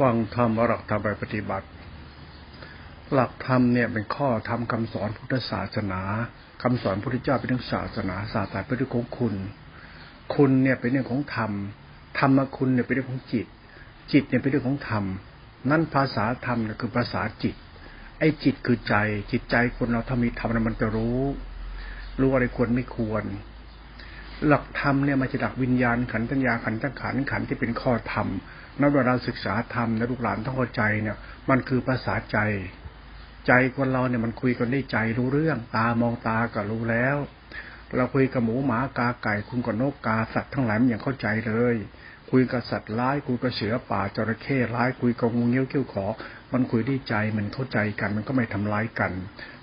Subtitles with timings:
[0.00, 1.66] ฟังธรรมหลักธรรมไปปฏิบัติ
[3.12, 6.00] หลักธรรมเนี่ยเป็นข้อธรรมคำสอนพุทธศาสนา
[6.62, 9.34] คำสอนพุทธเจ้าเป็นเรื่องศาสนาศาสนาเป็นเรื่องของคุณ
[10.34, 11.52] คุณเนี่ยเป็นเรื่องของธรรม
[12.18, 13.46] ธรรมคุณเนี่ยเป็นเรื่องของจิต
[14.12, 15.04] จิตเนี่ยเป็นเรื่องของธรรม
[15.70, 17.54] นั่นภาษาธรรมเนี่ยคือภาษาจิต
[18.18, 18.94] ไอ้จิตคือใจ
[19.32, 21.20] จิตใจคนเราถ้ามีธรรมมันจะรู้
[22.20, 23.24] รู้อะไรควรไม่ควร
[24.46, 28.28] หลักธรรมเนี่ยมันจะหลักวิญญาณขันธัญญาขันธ์ขันขันที่เป็นข้อธรรม
[28.80, 31.16] นักเวลาศึกษาธรรมนะลูกหลานต้องเข้าใจเนี่ย
[31.50, 32.38] มันคือภาษาใจ
[33.46, 37.16] ใจคนเราเนี่ยมันคุยกันได้ใจรู้เรื่อง ตามองตาก็รู้แล้ว
[37.96, 41.76] เราคุยกับหมูหมากาไก่คุณกับนกกาสัตว์ทั้งหลายมันย่างเข้าใจเลย
[42.30, 46.06] คุยกับสัตว์ร้ายคุยกับเสือป่าจระเข้ร้ายคุยกับงูเงี้ยวเขี้ยวขอ
[46.52, 49.12] มันคุยได้ใจมันเข้าใจกัน มันก็ไม่ทำร้ายกัน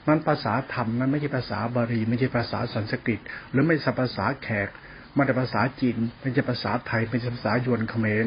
[0.08, 3.20] มันภาษาธรรมมันไม่ใช่ภาษาบาลีไม่ใช่ภาษาสันสกฤต
[3.52, 4.70] หรือไม่ใช่ภาษาแขก
[5.18, 8.26] มันเป็นภาษาจีนไม่ใช่ภาษาไทยไม่ใช่ภาษายวนเขมร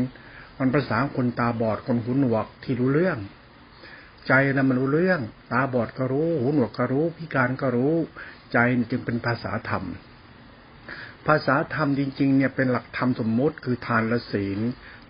[0.59, 3.19] มันภาษาคนตาบอดคนหูหนวกที่รู้เรื่อง
[4.27, 5.21] ใจนะมันรู้เรื่อง
[5.53, 7.95] ตาบอดก็รู้ หูหนวกก็รู้ พิการก็รู้
[8.53, 8.59] ใจ
[8.91, 9.85] จึงเป็นภาษาธรรม
[11.27, 14.61] ภาษาธรรมจริงๆเนี่ยเป็นหลักธรรมสมมติคือทานละศีล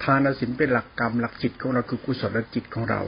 [0.04, 3.02] ทานศีลเป็นหลักกรรมหลักจิตของเราคือกุศลจิตของเรา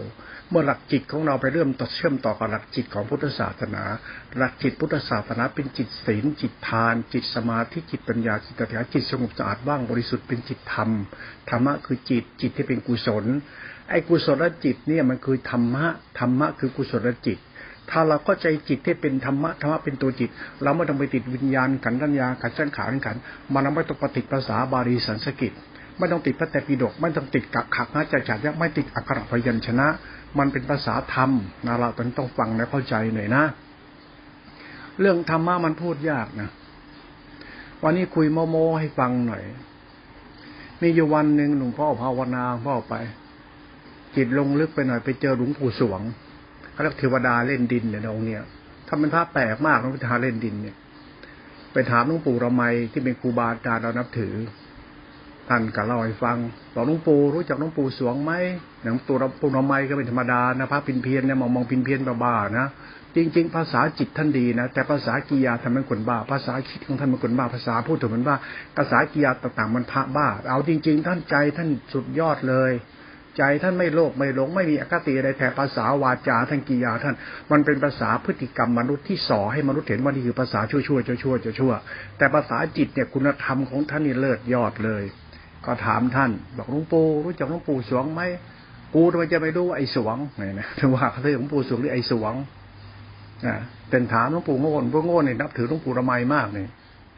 [0.50, 3.84] เมื่อหลักจิตของเราไปเริ่มต่อเชื่อมต่อกับหลักจิตของพุทธศาสนา
[4.36, 10.90] หลักจิตพุทธศาสนาเป็นจิตศีลจิตทาน จิตสมาธิจิตปัญญาจิตปัญญาจิตสงบสะอาดว่างบริสุทธิ์เป็นจิตธรรม
[11.50, 13.24] ธรรมะคือจิตจิตที่เป็นกุศล
[13.90, 15.86] ไอ้กุศลจิตเนี่ยมันคือธรรมะ
[16.18, 17.38] ธรรมะคือกุศลจิต
[17.90, 20.30] ถ้าเราก็ใจจิตที่เป็นธรรมะธรรมะเป็นตัวจิต
[20.62, 23.16] เราไม่ต้องไปติดวิญญาณขันธัญญาขันสังขารขัน
[23.52, 25.52] มันไม่ต้องปฏิภาษาบาลีสันสกิต
[25.98, 29.86] ไม่ต้องติดพระแต่ปีดก ไม่ต้องติดกักขักนะจะจัดยักไม่ติดอักขระพยัญชนะ
[30.38, 31.30] มันเป็นภาษาธรรม
[31.66, 33.44] นะเราต้องต้องฟังและเข้าใจหน่อยนะ
[35.00, 36.48] เรื่องธรรมะมันพูดยากนะ
[37.82, 39.42] วันนี้คุยโมโมให้ฟังหน่อย
[40.80, 42.94] มีอยู่วันหนึ่งหลวงพ่อภาวนาพ่อไป
[44.16, 46.00] จิตลงลึกไปหน่อยไปเจอหลวงปู่สวง
[46.76, 48.42] เขาเรียกเทวดาเล่นดินเนี่ยองค์เนี่ย
[48.88, 50.76] ถ้าเป็นพระแปลกมากหลวงปู่ทาเล่นดินเนี่ย
[51.72, 54.34] ไปถามหลวงปู่ระไมที่เป็นครูบาอาจารย์เรานับถือ
[55.48, 56.36] ท่านก็เล่าให้ฟัง
[56.74, 58.32] บอกหลวงปู่รู้จักหลวงปู่สวงไหม
[58.82, 62.66] หลวงปู่ปู่นไมก็เป็นธรรมดานะพระพินเพียนเนี่ยมองมองพินเพียนบ้าๆนะ
[63.16, 68.36] จริง ๆ ภาษาจิตท่านดีนะแต่ภาษากิยาทำมันคนบ้า ภาษาคิดของท่านมันคนบ้าภาษาพูดถึงมันบ้า
[68.76, 72.72] ภาษากิยาต่างๆมันพระบ้า เอาจริง ๆ ท่านใจท่านสุดยอดเลย
[73.36, 77.14] ใจ ท่านไม่โลภไม่หลงไม่มีอคติอะไรแต่ภาษาวาจาท่านกิยาท่าน
[77.50, 81.72] มันเป็นภาษาพฤติกรรมมนุษย์ที่สอให้มนุษย์เห็นว่านี่คือภาษาชั่วๆชั่วๆชั่ว
[82.18, 85.02] แต่ภาษาจิตเนี่ยคุณธรรมของท่านนี่เลิศยอดเลย
[85.64, 88.22] ก็ถามท่าน บอกหลวงปู่รู้จักหลวงปู่สวงไหม
[88.94, 92.34] กูทำไมจะไม่รู้ไอ้สวงไงนะถึงว่าเขาเรียกหลวงปู่สวงหรือไอ้สวง
[93.46, 93.54] อ่า
[93.90, 96.68] เป็นถามหลวงปู่โง่หลวงปู่โง่เนี่ยนับถือหลวงปู่ระไมมากเนี่ย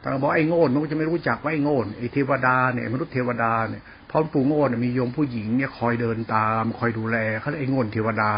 [0.02, 8.32] ถ้าบอกไอ้โง่หนูจะไม่รู้จักว่าไอ้โง่ไอ้เทวดาเนี่ยมนุษย์เทวดาเนี่ย พราะหลวงปู่โง่นมีโยมผู้หญิงเนี่ยคอยเดินตาม คอยดูแลเขาเรียกไอ้โง่เทวดา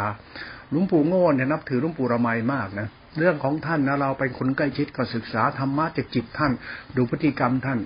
[0.70, 2.88] หลวงปู่โง่เนี่ยนับถือหลวงปู่ระไมมากนะ
[3.18, 6.52] เรื่องของท่านนะเราเป็นคนใกล้ชิดก็ศึกษาธรรมะจากจิตท่าน
[6.96, 7.78] ดูพฤติกรรมท่าน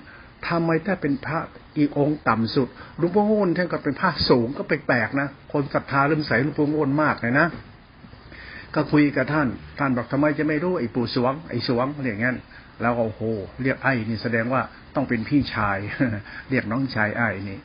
[0.47, 1.39] ทำไมถ้าเป็นพระ
[1.77, 7.47] อีกองค์ต่ำสุดหลวงพ่โง่ท่านก็เป็นพระสูงก็แปลกๆนะคนศรัทธาเริ่มใส่หลวงพ่โง่มากเลยนะ
[8.75, 9.47] ก็คุยกับท่าน
[9.79, 12.31] ท่านบอกทำไมจะไม่รู้ไอ้ปู่สวงไอ้สวงอะไรอย่างงี้
[12.81, 13.21] แล้วโอ้โห
[13.63, 14.61] เรียกไอ้นี่แสดงว่า
[14.95, 15.77] ต้องเป็นพี่ชาย
[16.49, 17.59] เรียกน้องชายไอ้นี่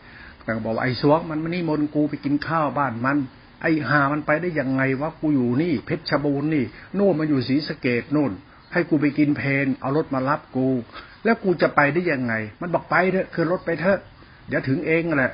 [0.45, 3.19] แต่บอกว่าไอ้สวงมันมันนี่มนกูไปกินข้าวบ้านมัน
[3.63, 6.65] ไอ้หามันไปได้ยังไงวะกูอยู่นี่ เพชรบูรณ์นี่
[6.95, 8.33] โน่นมาอยู่ศรีสะเกดนู่น
[8.73, 10.69] ให้กูไปกินเพนเอารถมารับกู
[11.25, 13.99] แล้วกูจะไปได้ยังไง มันบอกไปเถอะคือรถไปเถอะ
[14.49, 15.33] เดี๋ยวถึงเองแหละ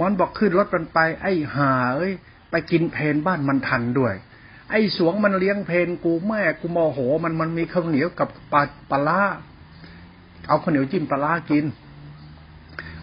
[0.00, 2.12] มันบอกขึ้นรถมันไป ไอ้หาเอ้ย
[2.50, 4.14] ไปกินเพนบ้านมันทันด้วย
[4.70, 9.20] ไอ้สวงมันเลี้ยงเพนกูแม่กูโมโหมันมันมีข้าวเหนียวกับปลาปลา
[10.48, 11.64] เอาข้าวเหนียวจิ้มปลากิน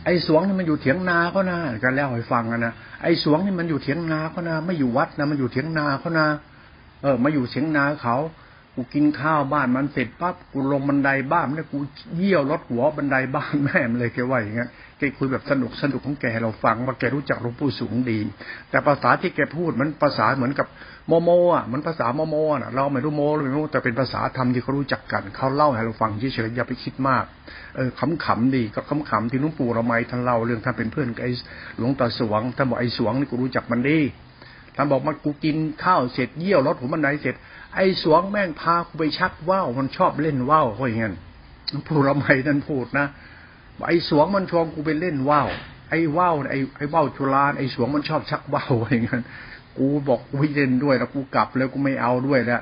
[0.05, 6.27] ไอ้สวงนี่มันอยู่เถียงนาเขานะกันแล้วให้ฟังนะไอ้สวงนี่มันอยู่เถียงนาเขานะไม่อยู่วัดนะมันอยู่เถียงนาเขานะ
[7.01, 8.17] เออมาอยู่เถียงนาเขา
[8.75, 11.77] กูกินข้าวบ้านมันเสร็จปั๊บกูลงบันไดบ้านเนี่ยกู
[12.17, 14.69] เยี่ยวรถหัวบันไดบ้านแม่มเลยแกว่าอย่างเงี้ย
[15.17, 18.19] คุยแบบสนุกสนุกของแกเราฟังว่าแกรู้จักหลวงปู่สูงดี
[18.69, 20.67] แต่ภาษาที่แกพูดมันภาษาเหมือนกับ
[21.07, 27.25] โมโมอะมันภาษาโมโมอะเราไม่รู้โมเราไม่รู้แต่เป็นภาษาธรรมที่เขารู้จักกันเขาเล่าให้เราฟังเฉยๆอย่าไปคิดมาก
[27.75, 27.89] เออ
[28.25, 31.33] ขำๆดีก็ขำๆที่หลวงปู่เราไม่ท่านเล่าเรื่องท่านเป็นเพื่อนกับไอ้
[31.77, 33.99] หลวงตาสวงท่านบอกไอ้สวงนี่กูรู้จักมันดี
[34.75, 37.35] ท่านบอกมากูกินข้าวเสร็จเยี่ยวรถหัวบันไดเสร็จ
[37.75, 41.13] ไอ้สวงแม่งพากูไปชักว่าวมันชอบเล่นว่าวเขาอย่างเงี้ย
[41.87, 43.07] ผู้รำไมนั่านพูดนะ
[43.87, 45.47] ไอ้สวงมันชวนกูไปเล่นว่าว
[45.89, 49.23] ไอ้ว่าวไอ้ไอ้ว่าวจุลานไอ้สวงมันชอบชักว่าวอย่างเงี้ย
[49.77, 52.61] กูบอกกูเล่นด้วยแล้วกูกลับแล้วกูไม่เอาด้วยแล้ว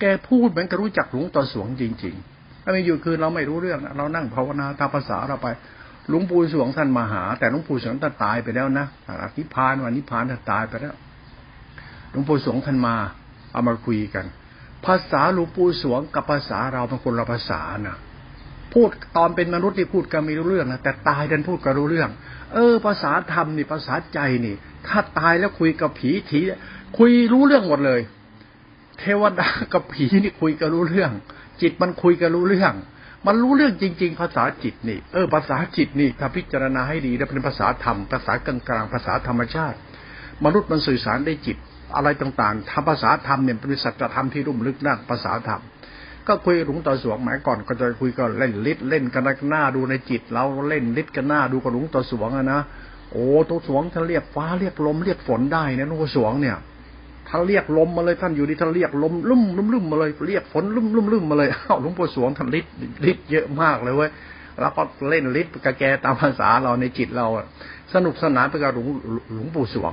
[0.00, 5.48] แกพูดเหมือนกับรู้จักหลวงต่อสวงจริงๆถ้าไม่อยู่คือเราไม่รู้เรื่องเรานั่งภาวนาตามภาษาเราไป
[6.08, 8.86] หลวงปู่สวงท่านมาหา แต่หลวงปู่สวงท่านตายไปแล้วนะ
[9.22, 10.94] อธิพานวันนิพานท่านตายไปแล้ว
[12.10, 12.94] หลวงปู่สวงท่านมา
[13.52, 14.26] เอามาคุยกัน
[14.86, 17.96] ภาษาหลวงปู่สวงกับภาษาเราเป็นคนละภาษาน่ะ
[18.74, 22.10] พูดตอนเป็นมนุษย์ที่พูดกันไม่รู้เรื่องนะแต่ตายดันพูดกันรู้เรื่อง
[22.54, 24.54] เออ ภาษาธรรมนี่ภาษาใจนี่
[24.88, 26.40] ถ้าตายแล้วคุยกับผีถี
[26.98, 28.00] คุยรู้เรื่องหมดเลย
[28.98, 31.10] เทวดากับผีนี่คุยกันรู้เรื่อง
[31.62, 32.74] จิตมันคุยกันรู้เรื่อง
[33.26, 39.76] มันรู้เรื่องจริง ๆ ภาษาจิตนี่ เออ ภาษาจิตนี่ถ้าพิจารณาให้ดีแล้วเป็นภาษาธรรม ภาษากลางๆภาษาธรรมชาติ
[40.44, 41.56] มนุษย์มันสื่อสารได้จิต
[41.96, 45.62] อะไรต่างๆทำภาษาธรรมเนี่ยเป็นสัจธรรมที่รุ่มลึกนักภาษาธรรม
[46.28, 52.60] ก็คุยหลวงตาสวงหมายก่อนก็จะคุยก็เล่นลิศเล่นกันหน้าดูในจิตเราเล่นลิศกันหน้าดูกับหลวงตาสวงอะนะ
[53.12, 56.56] โอ้ตัวสวงท่านเรียกฟ้าเรียกลมเรียกฝนได้นะหลวงตาสวงเนี่ย
[57.28, 62.66] ท่านเรียกลมมาเลยท่านอยู่ดีท่านเรียกลมลุ่มลุ่มลุ่มมาเลยเรียกฝนลุ่มลุ่มลุ่มมาเลยอ้าวหลวงปู่สวงท่านลิศ
[63.04, 64.10] ลิศเยอะมากเลยเว้ย
[64.60, 67.26] แล้วก็เล่นลิศกระแกตามภาษาเราในจิตเรา
[67.94, 68.86] สนุกสนานไปกับหลวง
[69.34, 69.92] หลวงปู่สวง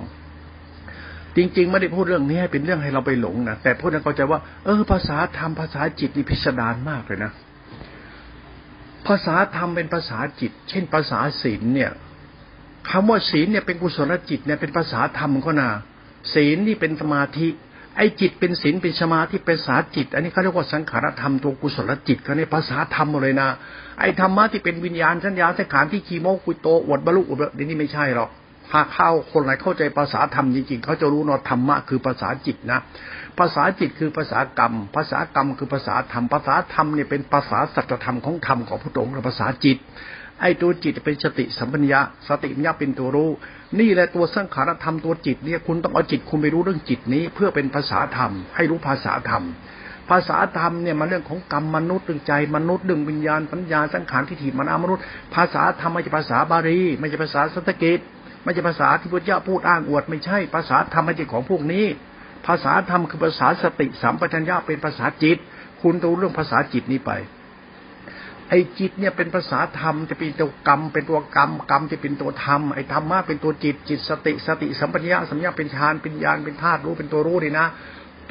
[1.37, 7.31] จริง ๆ ไม่ได้พูดเรื่องนี้ให้เป็นเรื่องให้เราไปหลงนะแต่พูดให้เข้าใจว่า เออ ภาษาธรรมภาษาจิตนี่พิสดารมากเลยนะ
[9.07, 11.91] ภาษาธรรมเป็นภาษาจิต เช่น ภาษาศีลเนี่ย
[12.89, 15.69] คำว่าศีลเนี่ยเป็นกุศลจิตเนี่ยเป็นภาษาธรรมก็นะ
[16.33, 17.47] ศีลนี่เป็นสมาธิ
[17.97, 23.49] ไอ้จิตเป็นศีลเป็นสมาธิเป็นภาษาจิต อันนี้เขาเรียกว่าสังขารธรรมตัวกุศลจิตเขาในภาษาธรรมหมดเลยนะ
[23.99, 28.29] ไอ้ธรรมะที่เป็นวิญญาณสัญญาสังขารที่ขีโมกุยโตอวดบรรลุอวดเดี๋ยวนี้ไม่ใช่หรอก
[28.71, 32.79] ถ้าเข้าคนไหนเข้าใจภาษาธรรมจริงๆเขาจะรู้ว่าธรรมะคือภาษาจิตนะ
[33.39, 39.77] ภาษาจิตคือภาษากรรม ภาษากรรมคือภาษาธรรม ภาษาธรรมเนี่ยเป็นภาษาสัจธรรมของธรรมของพระองค์ภาษาจิต
[40.41, 43.29] ไอ้ตัวจิตเป็นสติสัมปัญญา สติปัญญาเป็นตัวรู้
[43.79, 49.43] นี่แหละตัวสังขารธรรมตัวจิตเนี่ยคุณต้องเอาจิตคุณไปรู้เรื่องจิตนี้ เพื่อเป็นภาษาธรรม ให้รู้ภาษาธรรม
[50.09, 55.03] ภาษาธรรมเนี่ยมันเรื่องของกรรมมนุษย์เรื่องใจมนุษย์เรื่องวิญญาณปัญญาสังขารทิฏฐิมนามนุษย์
[55.35, 57.99] ภาษาธรรมไม่ใช่ภาษาบาลีไม่ใช่ภาษาสันสกฤต
[58.45, 61.85] ไม่ใช่ภาษาที่พุทธเจ้าพูดอ้างอวดไม่ใช่ ภาษาธรรมไม่ใช่ของพวกนี้
[62.47, 65.37] ภาษาธรรมคือภาษาสติสัมปชัญญะเป็นภาษาจิต
[65.81, 67.11] คุณต้องเรื่องภาษาจิตนี้ไป
[68.49, 77.67] ไอ้จิตเนี่ยเป็นภาษาธรรมจะเป็นตัวกรรม เป็นตัวกรรมกรรมจะเป็นตัวธรรมไอ้ธรรมะเป็นตัวจิตจิตสติสติสัมปชัญญะสัมญาเป็นฌานเป็นญาณเป็นธาตุรู้เป็นตัวรู้นี่นะ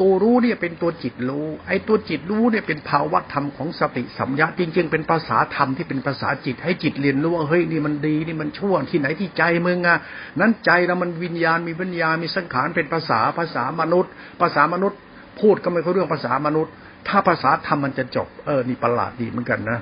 [0.01, 9.99] ตัวรู้เนี่ยเป็นตัวจิตรู้ ไอ้ตัวจิตรู้เนี่ยเป็นภาวะธรรมของสติสัมยาจริง ๆ เป็นภาษาธรรมที่เป็นภาษาจิต ให้จิตเรียนรู้ว่าเฮ้ยนี่มันดีนี่มันชั่วที่ไหนที่ใจมึงอะ
[10.41, 14.11] นั้นใจเรามันวิญญาณมีวิญญาณมีสังขารเป็นภาษาภาษามนุษย์
[14.41, 14.99] ภาษามนุษย์
[15.41, 16.73] พูดก็ไม่ค่อยเรื่องภาษามนุษย์
[17.09, 19.79] ถ้าภาษาธรรมมันจะจบเออนี่ประหลาดดีเหมือนกันนะ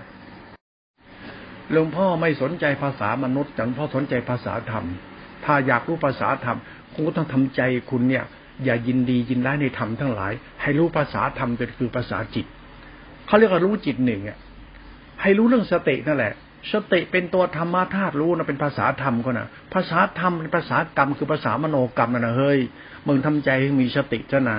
[1.73, 4.85] หลวงพ่อไม่สนใจภาษามนุษย์แต่หลวงพ่อสนใจภาษาธรรม
[5.45, 6.59] ถ้าอยากรู้ภาษาธรรม
[6.95, 7.61] คุณก็ต้องทำใจ
[7.91, 8.25] คุณเนี่ย
[8.65, 10.33] อย่ายินดียินร้ายในธรรมทั้งหลาย
[10.63, 12.47] ให้รู้ภาษาธรรมเป็นคือภาษาจิต
[13.27, 14.39] เขาเรียกว่ารู้จิตหนึ่งอะ
[15.23, 16.33] ให้รู้เรื่องสตินั่นแหละ
[16.73, 22.61] สติเป็นตัวธรรมธาตุรู้นะเป็นภาษาธรรมก็นะภาษาธรรมเป็นภาษากรรมคือภาษามโนกรรมนะเฮ้ย
[23.07, 24.57] มึงทำใจให้มีสติเจ้านา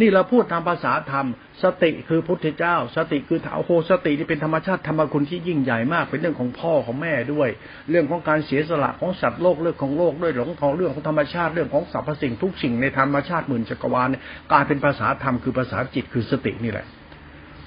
[0.00, 1.26] นี่เราพูดตามภาษาธรรม
[1.62, 7.48] สติคือพุทธเจ้า สติคือเถาโคสติที่เป็นธรรมชาติธรรมคุณที่ยิ่งใหญ่มาก เป็นเรื่องของพ่อของแม่ด้วย
[7.90, 14.08] เรื่องของการเสียสละของสัตว์โลกเรื่องของโลกด้วยหลงทองเรื่องของธรรมชาติเรื่องของสรรพสิ่งทุกสิ่งในธรรมชาติหมื่นจักรวาล
[14.52, 16.86] กลายเป็นภาษาธรรมคือภาษาจิตคือสตินี่แหละ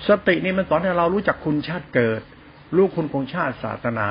[0.07, 2.21] สตินี่มันสอนให้เรารู้จักคุณชาติเกิด
[2.75, 4.07] รู้คุณของชาติศาสนา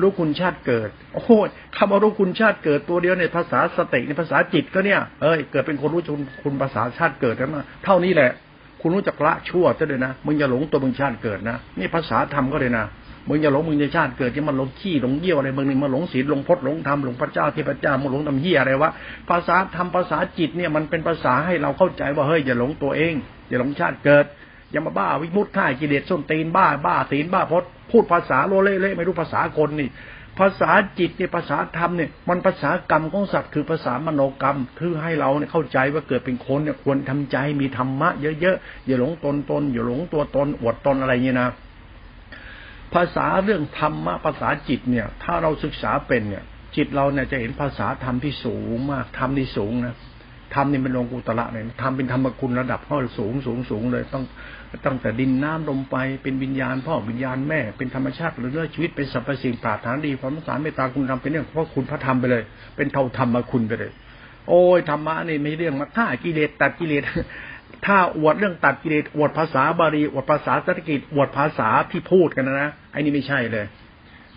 [0.00, 1.30] รู้คุณชาติเกิด โอ้โห
[1.76, 8.30] คำว่ารู้คุณชาติเกิดตัวเดียวในภาษาสติในภาษาจิตก็เนี่ย เอ้ยเกิดเป็นคนรู้คุณคุณภาษาชาติเกิดแล้วนะเท่านี้แหละ
[8.80, 12.84] คุณรู้จักละชั่วจะเลยนะมึงอย่าหลงตัวมึงชาติเกิดนะนี่ภาษาธรรมก็เลยนะ
[13.28, 18.90] มึงอย่าหลงมึงจะชาติเกิดที่มันหลงขี้หลงเยี่ยวอะไรมึงนี่มาหลงศีลหลงพจน์หลงธรรมหลงพระเจ้าเทพเจ้ามึงหลงทำเหี้ยอะไรวะ
[19.30, 23.14] ภาษาธรรมภาษาจิตเนี่ยมันเป็นภาษาให้เราเข้าใจว่าเฮ้ยอย่าหลงตัวเอง
[23.48, 24.24] อย่าหลงชาติเกิด
[24.70, 29.90] อย่ามาบ้าวิมุตข่ายกิเลสส้นตีนบ้าบ้าศีลบ้าพจน์พูดภาษาโลเล่ไม่รู้ภาษาคนนี่
[30.38, 38.08] ภาษาจิตเนี่ยภาษาธรรมเนี่ยมันภาษากรรมของสัตว์คือภาษามโนกรรม คือให้เราเนี่ยเข้าใจว่าเกิดเป็นคนเนี่ยควรทำใจมีธรรมะ
[38.40, 41.48] เยอะๆอย่าหลงตนตนอย่าหลงตัวตนอวดตนอะไรเงี้ยนะ
[42.94, 46.44] ภาษาเรื่องธรรมะภาษาจิตเนี่ย ถ้าเราศึกษาเป็นเนี่ย
[46.76, 49.96] จิตเราเนี่ยจะเห็นภาษาธรรมที่สูงมากธรรมที่สูงนะ
[50.54, 54.24] ธรรมนี่เป็นลงกุตระเนี่ยธรรมเป็นธรรมคุณระดับข้าสูงสูงสูงเลย ต้อง
[54.84, 62.42] ตั้งแต่ดินน้ำลมไปเป็นวิญญาณพ่อวิญญาณแม่เป็นธรรมชาติหรือเรื่องชีวิตเป็นสรรพสิ่งปราถนาดีความสารเมตตาคุณธรรมเป็นเรื่องเพราะคุณพระธรรมไปเลย
[62.76, 63.92] เป็นเท่าธรรมคุณไปเลย
[64.48, 67.02] โอ้ยธรรมะนี่ไม่เรื่องมาฆ่ากิเลสตัดกิเลส
[67.86, 73.66] ถ้าอวดเรื่องตัดกิเลสอวดภาษาบาลีอวดภาษาสันสกิตอวดภาษาที่พูดกันนะนะไอ้นี่ไม่ใช่เลย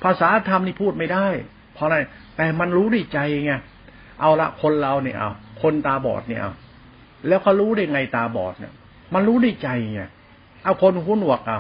[0.04, 1.28] ภาษาธรรมนี่พูดไม่ได้
[1.74, 1.98] เพราะอะไร
[2.38, 3.54] แต่มันรู้ด้วยใจไง
[4.22, 5.32] เอาละคนเราเนี่ยเอา
[5.62, 6.54] คนตาบอดเนี่ยเอา
[7.28, 8.74] แล้วเขารู้ได้ไงตาบอดเนี่ย
[9.14, 10.02] มันรู้ด้วยใจไง
[10.64, 11.60] เอาคนหูหนวกอะ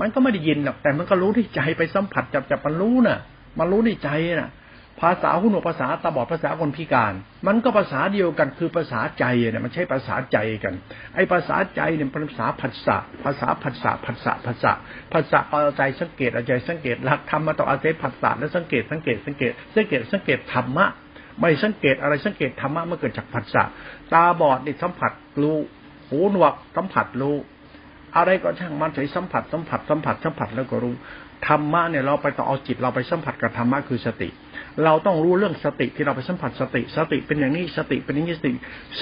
[0.00, 3.18] มันก็ไม่ได้ยินหรอกแต่มันก็รู้ที่ใจไปสัมผัสจับจับมันรู้น่ะ
[3.58, 4.50] มันรู้ในใจน่ะ
[5.00, 7.12] ภาษาหุ่นวกภาษาตาบอดภาษาคนพิการ
[7.46, 10.74] มันก็ภาษาเดียวกันคือภาษาใจเนี่ยมันใช้ภาษาใจกัน
[11.14, 14.72] ไอ้ภาษาใจเนี่ยเป็นภาษาผัสสะภาษาผัสสะผัสสะผัสสะ
[15.12, 20.86] ผัสสะเอาใจสังเกตเอาใจสังเกตหลักธรรมมาต่ออาศัยผัสสะแล้วสังเกตสังเกตสังเกตสังเกตสังเกตธรรมะ
[21.40, 23.62] ไม่สังเกตอะไรสังเกตธรรมะเมื่อเกิดจากผัสสะ
[24.12, 25.12] ตาบอดนี่สัมผัส
[25.42, 25.56] รู้
[26.08, 27.36] หูหนวกสัมผัสรู้
[28.16, 30.94] อะไรก็ช่างมันใช้สัมผัสสัมผัสสัมผัสสัมผัสแล้วก็รู้
[31.48, 34.28] ธรรมะเนี่ยเราไปต่อเอาจิตเราไปสัมผัสกับธรรมะคือสติ
[34.84, 38.52] เราต้องรู้เรื่องสติที่เราไปสัมผัสสติ สติเป็นอย่างนี้สติเป็นอย่างนี้สติ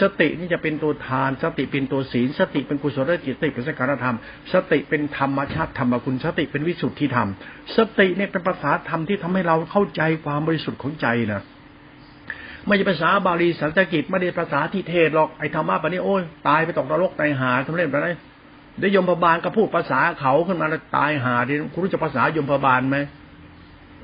[0.00, 4.16] สตินี่จะเป็นตัวทาน สติเป็นตัวศีล สติเป็นกุศลจิตสติเป็นสังขารธรรม
[4.52, 7.28] สติเป็นธรรมชาติธรรมคุณสติเป็นวิสุทธิธรรม
[7.76, 11.42] สติเนี่ยเป็นภาษาธรรมที่ทำให้เราเข้าใจความบริสุทธิ์ของใจนะ
[12.66, 18.08] ไม่ใช่ภาษาบาลีสันสกิตไม่ได้ภาษาที่เทศหรอกไอ้ธรรมะปนี้โอ้ยตายไปตกนรกตายหาทำเล่นไปไหน
[18.78, 22.96] เดี๋ยวยมพบาลก็พูดภาษาเขาขึ้นมาแล้วตายหาดิคุณรู้จักภาษายมพบาลไหม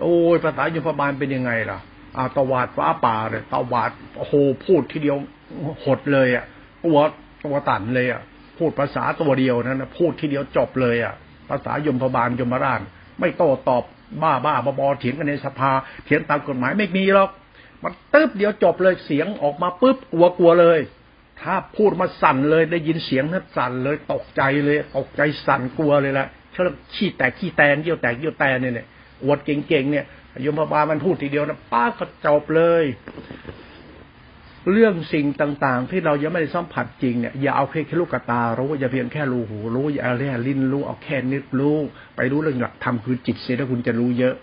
[0.00, 1.78] โอ้ยภาษายมพบาลเป็นยังไงล่ะ
[2.16, 5.16] อาตวาดฟ้าป่าเลยตวาดโอ้โหพูดทีเดียว
[5.84, 6.44] หดเลยอะ
[6.84, 6.98] ตัว
[7.44, 8.22] ตัวตันเลยอะ
[8.58, 11.14] พูดภาษาตัวเดียวนั้นนะพูดทีเดียวจบเลยอะ
[11.48, 12.80] ภาษายมพบาลยมราช
[13.20, 13.82] ไม่โต้ตอบ
[14.22, 15.70] บ้าบ้าบอเถียงกันในสภา
[16.04, 17.30] เถียงตามกฎหมายไม่มีหรอก
[17.82, 20.80] มันตึ๊บเดียวจบเลยเสียงออกมาปุ๊บกลัวกลัวเลย
[21.40, 28.86] ถ้าพูดมาสั่นเลยได้ยินเสียงนั้นสั่นเลยตกใจเลยตกใจสั่นกลัวเลยละเชื่อขี้แตกขี้แตนเยี่ยวแตกเยี่ยวแตนเนี่ย
[29.24, 30.04] อวดเก่งๆเนี่ย
[30.44, 32.84] ยมบาลมันพูดทีเดียวนะป้าก็จบเลย
[34.70, 41.76] เรื่องสิ่งต่างๆ ที่เรายังไม่ได้สัมผัสจริงเนี่ยอย่าเอาแค่ลูกตารู้อย่าเพียงแค่รูหูรู้อย่าเอาแค่ลิ้นรู้เอาแค่นึกรู้
[42.16, 44.34] ไปรู้เรื่องหลักธรรมคือจิตเสียถ้าคุณจะรู้เยอะ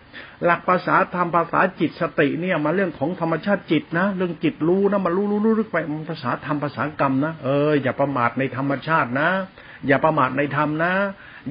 [0.46, 9.30] หลักภาษาธรรมภาษาจิตสติเนี่ยมาเรื่องของธรรมชาติจิตนะ เรื่องจิตรู้นะมารู้รู้รู้ไปมันภาษาธรรมภาษากรรมนะเอออย่าประมาทในธรรมชาตินะ
[9.88, 10.94] อย่าประมาทในธรรมนะ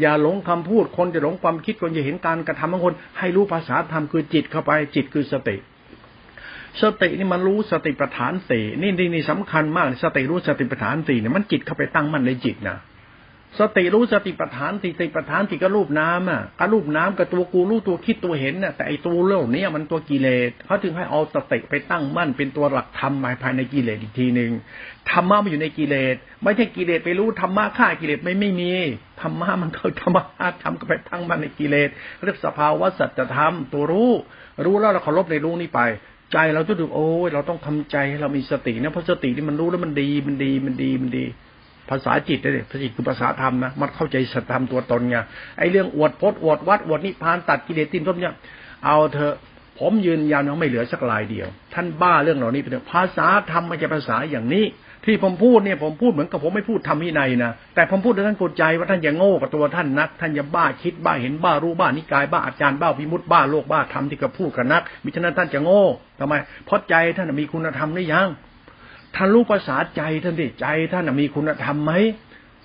[0.01, 5.57] อย่าหลงคำพูดคนจะหลงความคิดคนจะเห็นการกระทำของคน ให้รู้ภาษาธรรมคือจิตเข้าไปจิตคือสติ
[6.83, 12.79] สตินี่มันรู้สติปัฏฐานสี่นี่นี่นี่สำคัญมาก สติรู้สติปัฏฐานสี่เนี่ยมันจิตเข้าไปตั้งมั่นในจิตนะ
[13.61, 24.51] สติรู้สติปัฏฐานสี่สติปัฏฐานสี่ก็รูปน้ำอะก็รูปน้ำกับตัวกูรู้ตัวคิดตัวเห็นน่ะแต่ไอตัวเรื่องนี้มันตัวกิเลสเขาถึงให้เอาสติไปตั้งมั่น เป็นตัวหลักธรรมภายในกิเลสอีกทีหนึ่ง
[25.11, 28.73] ธรรมะมันอยู่ในกิเลสไม่ใช่กิเลสไปรู้ธรรมะฆ่ากิเลสไม่ไม่มี
[29.23, 30.23] ธรรมะมันคือธรรมะ
[30.63, 31.89] ทำก็ไปตั้งมั่นในกิเลส
[32.25, 34.13] เรียกสภาวะสัจธรรมตัวรู้
[34.65, 35.81] รู้แล้วเราเคารพในรู้นี้ไป
[36.33, 41.25] ใจเราจะดูโอ้ยเราต้องทำใจให้เรามีสตินะเพราะสตินี่มันรู้แล้วมันดีมันดีมันดีมันดี
[41.91, 45.17] ภาษาจิตเนี่ยภาษาจิตคือภาษาธรรมนะมันเข้าใจสัตธรรมตัวตนไง
[45.59, 48.35] ไอ้เรื่องอวดพจน์อวดวัดอวดนิพพานตัดกิเลสตินต้นเนี่ย
[48.85, 49.35] เอาเถอะ
[49.79, 54.65] ผมยืนยันว่าไม่เหลือสักลายเดียว ท่านบ้าเรื่องเหล่านี้เป็นภาษาธรรมมันจะภาษาอย่างนี้
[55.05, 65.83] ที่ผมพูดเนี่ยผมพูดเหมือนกับผมไม่พูดทำวินัยนะแต่ผมพูดด้วยท่านกดใจว่าท่านอย่าโง่กับตัวท่านนัก ท่านอย่าบ้าคิดบ้าเห็นบ้ารู้บ้านิกายบ้าอาจารย์บ้าพิมุตบ้าโลกบ้าธรรมที่กระพูดกับนักมิฉะนั้นท่านจะโง่
[66.21, 68.28] ทำไมเพราะใจท่านมีคุณธรรมหรือยัง
[69.17, 71.93] ท่านรู้ภาษาใจท่านดิใจท่านมีคุณธรรมไหม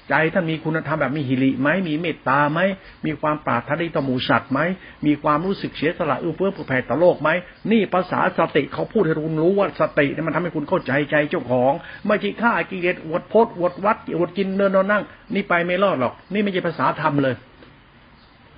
[0.10, 2.60] ใจท่านมีคุณธรรมแบบมีหิริไหมมีเมตตาไหม
[3.06, 4.60] มีความปรารถนาต่อหมูสัตว์ไหม
[5.06, 7.30] มีความรู้สึกเสียสละเอื้อเฟื้อเผื่อแผ่ต่อโลกไหม
[7.72, 11.72] นี่ภาษาสติเขาพูดให้คุณรู้ว่าสติเนี่ยมันทำให้คุณเข้าใจใจเจ้าของ
[12.08, 17.36] ไม่ใช่ฆ่ากิเลสอวดพดอวดวัดอวดกินเดินนอนนั่ง นี่ไปไม่รอดหรอก นี่ไม่ใช่ภาษาธรรมเลย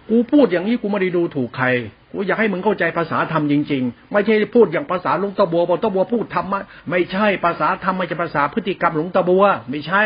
[0.09, 1.67] กูพูดอย่างนี้กูไม่ได้ดูถูกใคร
[2.11, 10.03] กูอยากให้มึงเข้าใจภาษาธรรมจริงๆ ไม่ใช่พูดอย่างภาษาหลวงตาบัวบอกตาบัวพูดธรรมะไม่ใช่ภาษาธรรมไม่ใช่ภาษาพฤติกรรมหลวงตาบัว ไม่ใช่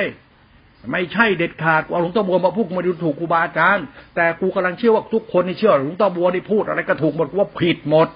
[0.91, 8.07] ไม่ใช่เด็ดขาดเอาหลวงตาบัวมาพูดมาดูถูกครูบาอาจารย์ แต่กูกำลังเชื่อว่าทุกคนนี่เชื่อหลวงตาบัวนี่พูดอะไรก็ถูกหมดว่าผิดหมด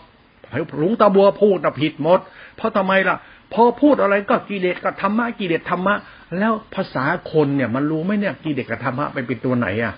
[0.79, 2.20] หลวงตาบัวพูดนะผิดหมด
[2.55, 3.17] เพราะทำไมล่ะ
[3.53, 5.96] พอพูดอะไรก็กิเลสกับธรรมะกิเลสธรรมะ
[6.38, 9.93] แล้วภาษาคนเนี่ย มันรู้ไหมเนี่ยกิเลสกับธรรมะไปเป็นตัวไหนอะ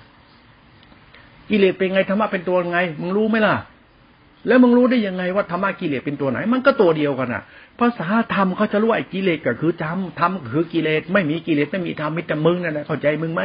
[1.49, 3.55] กิเลสเป็นไงธรรมะเป็นตัวไงมึงรู้ไหมล่ะ
[4.47, 7.43] แล้วมึงรู้ได้ยังไงว่าธรรมะกิเลสเป็นตัวไหน มันก็ตัวเดียวกันอะ
[7.79, 13.41] ภาษาธรรมเขาจะรู้ไอ้กิเลสก็คือธรรมธรรมคือกิเลสไม่มีกิเลสไม่มีธรรมมิต่มึงนั่นแหละเข้าใจมึงไหม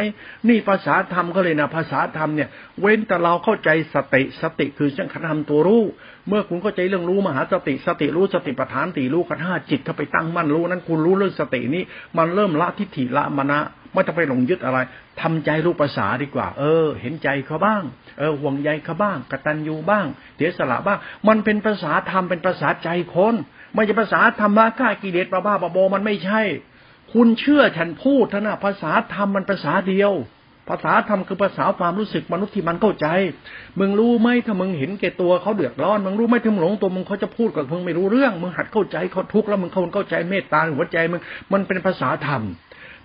[0.49, 2.49] นี่ภาษาธรรมก็เลยนะภาษาธรรมเนี่ย
[2.80, 5.83] เว้นแต่เราเข้าใจสติสติคือสังขารธรรมตัวรู้
[6.28, 11.83] เมื่อคุณเข้าใจเรื่องรู้มหาสติสติรู้สติปัฏฐานตีรู้ขันห้าจิตเข้าไปตั้งมั่นรู้นั้นคุณรู้เรื่องสตินี้
[12.19, 13.61] มันเริ่มละทิฏฐิละมณะ
[13.93, 14.79] ไม่ต้องไปหลงยึดอะไร
[15.21, 17.83] ทำใจรู้ภาษาดีกว่า เออ เห็นใจเขาบ้าง
[18.19, 20.07] เออห่วงใยเขาบ้างกตัญญูบ้าง
[20.37, 23.35] เสียสละบ้าง มันเป็นภาษาธรรมเป็นภาษาใจคน
[23.75, 26.41] ไม่ใช่ภาษาธรรมะฆ่ากิเลสบ้าบ้าบมันไม่ใช่
[27.13, 30.13] คุณเชื่อฉันพูดท่านะภาษาธรรมมันภาษาเดียว
[30.69, 33.07] ภาษาธรรมคือภาษาความรู้สึกมนุษย์ที่มันเข้าใจ
[33.79, 41.21] มึงรู้ไหมถ้ามึงเห็นแก่ตัวเขาเดือดร้อน มึงรู้ไหมถ้ามึงหลงตัวมึงเขาจะพูดกับมึงไม่รู้เรื่อง มึงหัดเข้าใจเขาทุกข์แล้วมึงเข้าใจเมตตาหัวใจมึง
[41.53, 42.43] มันเป็นภาษาธรรม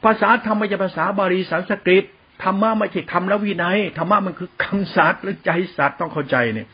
[0.04, 2.06] ภาษาธรรมไม่ใช่ภาษาบาลีสันสกฤต
[2.44, 6.68] ธรรมะไม่ใช่คำแล้ววินัยธรรมะมันคือคำสัตว์หรือใจสัตว์ต้องเข้าใจเนี่ย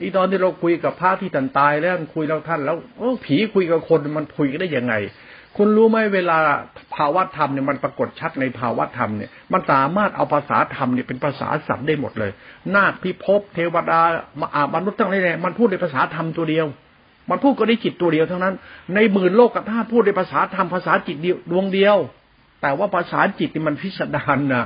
[0.00, 4.94] อีตอนที่เราคุยกับพระที่ท่านตายแล้วคุยแล้วท่านแล้วโอ้ผีคุยกับคนมันคุยกันได้ยังไง
[5.56, 6.38] คุณรู้ไหมเวลา
[6.94, 12.30] ภาวะธรรมเนี่ยมันปรากฏชัดในภาวะธรรมเนี่ยมันสามารถเอาภาษาธรรมเนี่ยเป็นภาษาสัตว์ได้หมดเลย
[12.74, 14.00] นาคพิภพเทวดา
[14.40, 16.66] มาอามนุษย์ทั้งหลายมันพูดในภาษาธรรมตัวเดียว
[17.30, 18.54] มันพูดก็ได้จิตตัวเดียวเท่านั้น
[18.94, 21.96] ในหมื่นโลกธาตุพูดในภาษาธรรมภาษาจิตเดียวดวงเดียว
[22.64, 24.64] แต่ว่าภาษาจิตนี่มันพิสดารนะ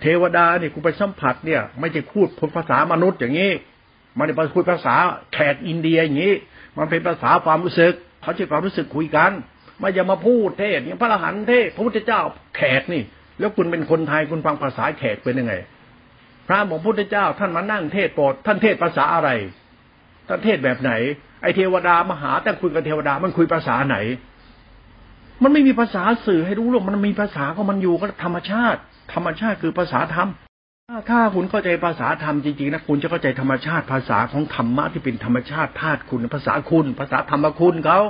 [0.00, 2.26] เทวดาเนี่ยคุณไปสัมผัสเนี่ย ไม่ใช่พูด
[2.56, 3.50] ภาษามนุษย์อย่างนี้
[4.18, 4.94] มันเป็นพูดภาษา
[5.32, 6.34] แขกอินเดียอย่างนี้
[6.78, 9.30] มันเป็นภาษาความรู้สึก เขาใช้ความรู้สึกคุยกัน
[9.80, 12.20] ไม่จะมาพูดเทศอย่างพระอรหันต์เทศพระพุทธเจ้า
[12.56, 13.02] แขกนี่
[13.38, 15.54] แล้วคุณเป็นคนไทยคุณฟังภาษาแขกเป็นยังไง
[16.46, 19.30] พระบอกพุทธเจ้าท่านมานั่งเทศโปรดท่านเทศภาษาอะไร
[20.28, 20.92] ท่านเทศแบบไหน
[21.42, 23.98] ไอเทวดามหาแต่คุยกับเทวดามันคุยภาษาไหน
[25.42, 28.80] มันไม่มีภาษาสื่อให้รู้หรอกมันมีภาษาของมันอยู่ก็ธรรมชาติ
[29.14, 30.30] ธรรมชาติคือภาษาธรรม
[31.10, 38.00] ถ้าคุณเข้าใจภาษาธรรมจริงๆนะคุณจะเข้าใจธรรมชาติภาษาของธรรมะที่เป็นธรรมชาติธาตุคุณภาษาคุณ ภาษาธรรมคุณเขา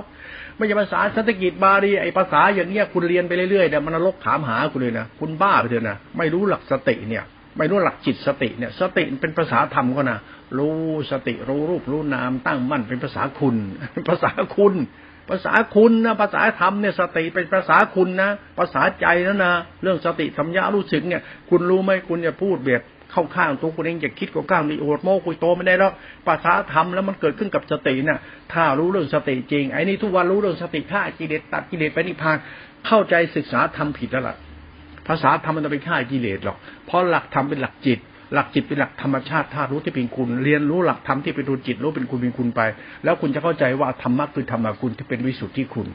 [0.57, 7.25] ไม่ใช่ภาษาสันสกิตบาลีไอภาษาอย่างเนี้ยคุณเรียนไปเรื่อยๆเนี่ยมันนรกถามหาคุณเลยนะคุณบ้าไปเถอะนะไม่รู้หลักสติเนี่ย
[7.59, 10.19] ไม่รู้หลักจิตสติเนี่ย สติเป็นภาษาธรรมก็นะ
[10.59, 10.77] รู้
[11.11, 13.57] สติรู้รูปรู้นามตั้งมั่นเป็นภาษาคุณ
[14.09, 14.75] ภาษาคุณ
[15.31, 22.83] ภาษาคุณนะภาษาธรรมเนี่ยสติเป็นภาษาคุณนะภาษาใจนะนะเรื่องสติสัมยารู้สึกเนี่ย คุณรู้ไหมคุณจะพูดแบบ
[23.13, 25.93] เข้าข้างตัวคุณเองจะคิดก็ก้าวมีโอดโมคุยโตไม่ได้แล้ว
[26.27, 28.19] ภาษาธรรมแล้วมันเกิดขึ้นกับสตินี่ย
[28.53, 32.37] ถ้ารู้เรื่องสติจริงไอ้นี่ทุกวันรู้เรื่องสติฆ่ากิเลสตัดกิเลสไปนิพพาน
[32.87, 34.37] เข้าใจศึกษาธรรมผิดแล้วล่ะ
[35.09, 36.57] ภาษาธรรมมันจะไปฆ่ากิเลสหรอก
[36.87, 37.99] เพราะหลักธรรมเป็นหลักจิต
[38.35, 42.61] หลักจิตเป็นหลักธรรมชาติธาตุรู้ที่เป็นคุณ เรียนรู้หลักธรรมที่เป็นตัวจิตรู้เป็นคุณเป็นคุณไป
[43.05, 45.89] แล้วคุณจะเข้าใจว่าธรรมะคือธรรมะคุณที่เป็นวิสุทธิคุณ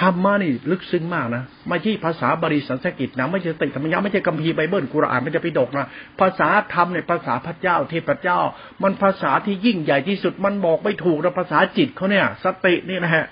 [0.00, 5.86] ธรรมะนี่ลึกซึ้งมากนะไม่ใช่ภาษาบาลีสันสกิตนะไม่ใช่ติธรรมยะไม่ใช่กัมพีไบเบิลกุรอานไม่ใช่ปิดกนะ
[6.20, 8.38] ภาษาธรรมในภาษาพระเจ้าเทพเจ้า
[8.82, 13.24] มันภาษาที่ยิ่งใหญ่ที่สุดมันบอกไม่ถูกนะภาษาจิตเขาเนี่ย สตินี่นะฮะ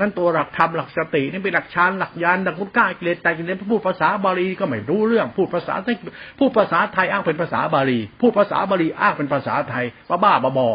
[0.00, 5.74] นั่นตัวหลักธรรมหลักสตินี่เป็นหลักฌานหลักญาณหลักพุทธก้ากิเลสแต่กิเลสพูดภาษาบาลีก็ไม่รู้เรื่องพูดภาษา
[6.38, 10.70] พูดภาษาไทยอ้างเป็นภาษาบาลีพูดภาษาบาลีอ้างเป็นภาษาไทยบ้าบ้าบอ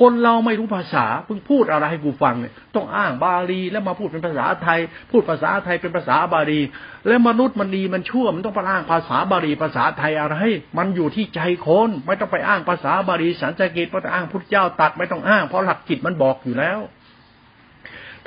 [0.00, 6.60] คนเราไม่รู้ภาษาเพิ่งพูดอะไรให้กูฟังเนี่ยต้องอ้างบาลีแล้วมาพูดเป็นภาษาไทย พูดภาษาไทยเป็นภาษาบาลี
[7.06, 10.36] แล้วมนุษย์มันดีมันชั่วมันต้องไปอ้างภาษาบาลีภาษาไทยอะไร
[10.78, 16.78] มันอยู่ที่ใจคนไม่ต้องไปอ้างภาษาบาลีสันสกฤตไม่ต้องอ้างพุทธเจ้าตัดไม่ต้องอ้างเพราะหลักจิตมันบอกอยู่แล้ว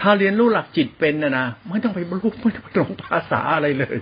[0.01, 3.97] ถ้าเรียนรู้หลักจิตเป็นนะนะไม่ต้องไปบรรลุไม่ต้องไปลงภาษาอะไรเลย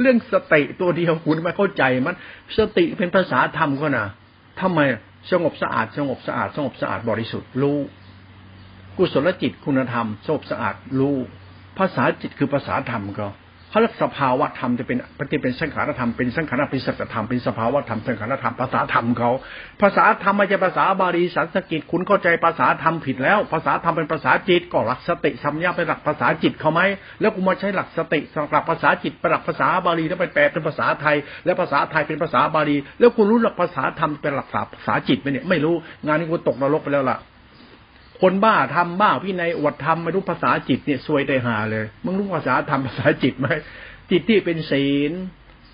[0.00, 2.16] เรื่องสติตัวเดียวคุณไม่เข้าใจมัน
[2.58, 4.06] สติเป็นภาษาธรรมก็นะ
[4.60, 4.80] ทำไม
[5.30, 7.78] สงบสะอาด สงบสะอาด สงบสะอาดบริสุทธิ์รู้
[8.96, 11.16] กุศลจิตคุณธรรมสงบสะอาดรู้
[11.78, 13.28] ภาษาจิตคือภาษาธรรมก็
[13.70, 19.30] เขาเรียกสภาวะธรรมจะเป็นปฏิเป็นสังขารธรรมเป็นสังขารเป็นสัจธรรมเป็นสภาวะธรรมสังขารธรรมภาษาธรรมเขา
[19.82, 26.80] ภาษาธรรมไม่ใช่ภาษาบาลีสันสกิตคุณเข้าใจภาษาธรรมผิดแล้ว ภาษาธรรมเป็นภาษาจิตก็หลักสติสัมยาเป็นหลักภาษาจิตเขาไหม
[27.20, 28.20] แล้วกูมาใช้หลักสติ
[28.52, 35.74] หลักภาษาจิตเป็นหลักภาษาบาลีแล้วไปแปลเป็นภาษาไทย แล้วภาษาไทยเป็นภาษาบาลี แล้วคุณรู้หลักภาษาธรรมเป็นหลักภาษาจิตไหมเนี่ยไม่รู้
[36.06, 37.18] งานนี้กูตกนรกไปแล้วล่ะ
[38.22, 43.46] คนบ้าทำบ้าพี่ในอวดทำไม่รู้ภาษาจิตเนี่ยซวยได้หาเลย มึงรู้ภาษาธรรมภาษาจิตไหม
[44.10, 45.12] จิตที่เป็นศีล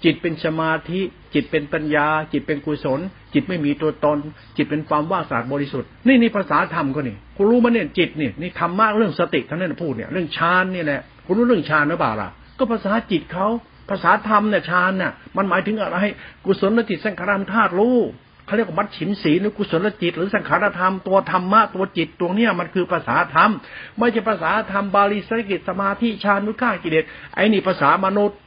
[0.05, 1.01] จิตเป็นสมาธิ
[1.35, 3.01] จิตเป็นปัญญา จิตเป็นกุศล
[3.35, 4.19] จิตไม่มีตัวตน
[4.57, 13.47] จิตเป็นความว่างสะอาดบริสุทธิ์ นี่นี่ภาษาธรรมก็นี่คุณรู้มั้ยเนี่ยจิตเนี่ยนี่ทำมากเรื่องสติทั้งนั้นพูดเนี่ยเรื่องฌานนี่แหละคุณรู้เรื่องฌานหรือเปล่าล่ะ ก็ภาษาจิตเขา
[13.91, 15.99] ภาษาธรรมเนี่ยฌานเนี่ยมันหมายถึงอะไร
[16.45, 17.99] กุศลและจิตสังขารธาตุรู้
[18.47, 23.51] เขาเรียกว่ามัดฉินศีลหรือกุศลจิต หรือสังขารธรรมตัวธรรมะตัวจิตตัวเนี้ยมันคือภาษาธรรม
[23.99, 27.05] ไม่ใช่ภาษาธรรมบาลีสังกิตสมาธิฌานนุข้ากิเลส
[27.35, 28.39] ไอ้นี่ภาษามนุษย์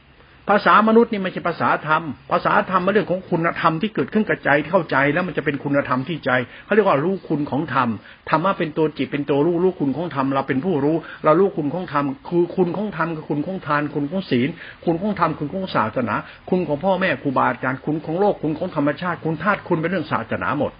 [0.48, 6.30] ภาษามนุษย์นี่ไม่ใช่ภาษาธรรม ภาษาธรรมเป็นเรื่องของคุณธรรมที่เกิดขึ้นกับใจเข้าใจแล้วมันจะเป็นคุณธรรมที่ใจ
[6.64, 7.88] เขาเรียกว่ารู้คุณของธรรม
[8.30, 14.48] ธรรมะเป็นตัวจิตเป็นตัวรู้รู้คุณของธรรมเราเป็นผู้รู้ เรารู้คุณของธรรมคือคุณของธรรมคือคุณของทาน คุณของศีล
[14.84, 16.14] คุณของธรรมคุณของศาสนา
[16.50, 20.72] คุณของพ่อแม่ครูบาอาจารย์คุณของโลกคุณของธรรมชาติ คุณธาตุคุณเป็นเรื่องศาสนาหมด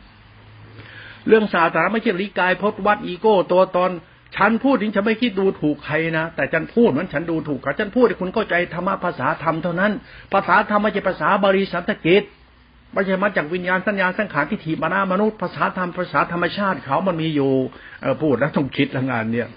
[1.28, 3.90] เรื่องศาสนาไม่ใช่ลิกายพจน์วัดอีโก้ตัวตน
[4.36, 9.92] ฉันพูดนี้ฉันไม่คิดดูถูกใครนะแต่ฉันพูดเหมือนฉันดูถูกกับฉันพูดให้คุณเข้าใจธรรมะภาษาธรรมเท่านั้น
[10.32, 12.22] ภาษาธรรมไม่ใช่ภาษาบริสันตกิจ
[12.92, 17.52] ไม่ใช่มาจากวิญญาณสัญญาสังขารที่ถีมานามนุษย์ภาษาธรรมภาษาธรรมชาติเขามันมีอยู่
[18.00, 19.48] เออพูดแล้วต้องคิดละงานเนี่ย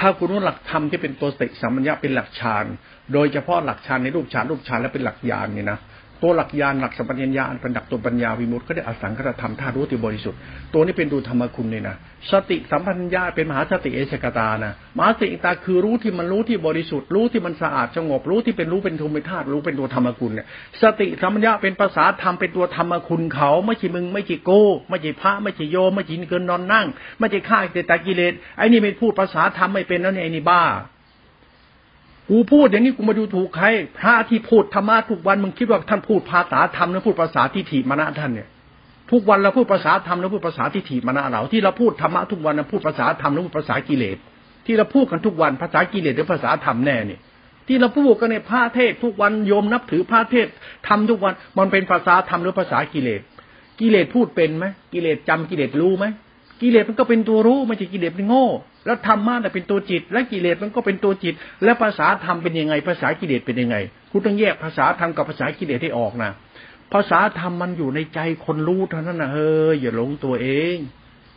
[0.00, 2.64] ถ้าคุณรู้หลักธรรมที่เป็นตัวสติสัมมัญญาเป็นหลักฌาน
[3.12, 5.78] โดยเฉพาะหลักฌานในรูปฌานรูปฌานและเป็นหลักญาณเนี่ยนะ
[6.22, 10.38] ตัวหลักญาณหลักสัมปัญญาอันเป็นดักตัวปัญญาวิมุตต์ก็ได้อสังขตธรรมธาตุรู้ที่บริสุทธิ์
[10.74, 11.96] ตัวนี้เป็นดูธรรมคุณเลยนะ
[12.30, 20.46] สติสัมปัญญาเป็นมหาสติเอชกตานะมหาสติตาคือรู้ที่มันรู้ที่บริสุทธิ์ รู้ที่มันสะอาดสงบรู้ที่เป็นรู้เป็นธรรมธาตุรู้เป็นตัวธรรมคุณเนี่ย
[20.82, 24.50] สติสัมปัญญาเป็นภาษาธรรมเป็นตัวธรรมคุณเขาไม่ใช่มึงไม่ใช่โก
[24.88, 26.86] ไม่ใช่พระไม่ใช่โยไม่ใช่เกินนอนนั่ง
[27.18, 30.62] ไม่ใช่ฆ่าเจตกิเลสไอ้นี่ไม่พูดภาษาธรรมไม่เป็นแล้วเนี่ยไอ้นี่บ้า
[32.30, 33.66] กูพูดอย่างนี้กูมาดูถูกใคร
[33.98, 38.48] พระที่พูดธรรมะทุกวันมึงคิดว่าท่านพูดภาษาธรรมหรือพูดภาษาทิฏฐิมณะท่านเนี่ย
[39.10, 44.16] ทุกวันเราพูดภาษาธรรมแล้วพูดภาษาทิฏฐิมณะเราที่เราพูดธรรมะทุกวันเราพูดภาษาธรรมแล้วพูดภาษากิเลส
[44.66, 47.20] ที่เราพูดกันทุกวันภาษากิเลสหรือภาษาธรรมแน่เนี่ย
[47.66, 50.46] ที่เราพูดกันในพระเทศทุกวันโยมนับถือพระเทศ
[50.88, 53.20] ทำทุกวันมันเป็นภาษาธรรมหรือภาษากิเลส
[53.80, 56.06] กิเลสพูดเป็นไหมกิเลสจำกิเลสรู้ไหม
[56.60, 58.46] กิเลสมันก็เป็นตัวรู้ไม่ใช่กิเลสเป็นโง่
[58.88, 63.76] แล้วธรรมะแต่เป็นตัวจิต และกิเลสมันก็เป็นตัวจิต แล้วภาษาธรรมเป็นยังไง ภาษากิเลสเป็นยังไง
[64.10, 66.30] คุณต้องแยกภาษาธรรมกับภาษากิเลสให้ออกนะ
[66.92, 70.76] ภาษาธรรมมันอยู่ในใจคนรู้เท่านั้นนะเฮ้ยอย่าหลงตัวเอง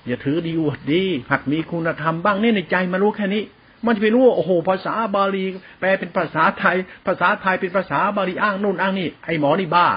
[0.08, 3.44] อย่าถือดีอวดดีหัดมีคุณธรรมบ้างนี่ในใจมารู้แค่นี้
[3.86, 5.46] มันจะไปรู้โอ้โห ภาษาบาลี
[5.80, 6.76] แปลเป็นภาษาไทย
[7.08, 9.88] ภาษาไทยเป็นภาษาบาลีอ้างนู่นอ้างนี่ไอหมอนี่บ้า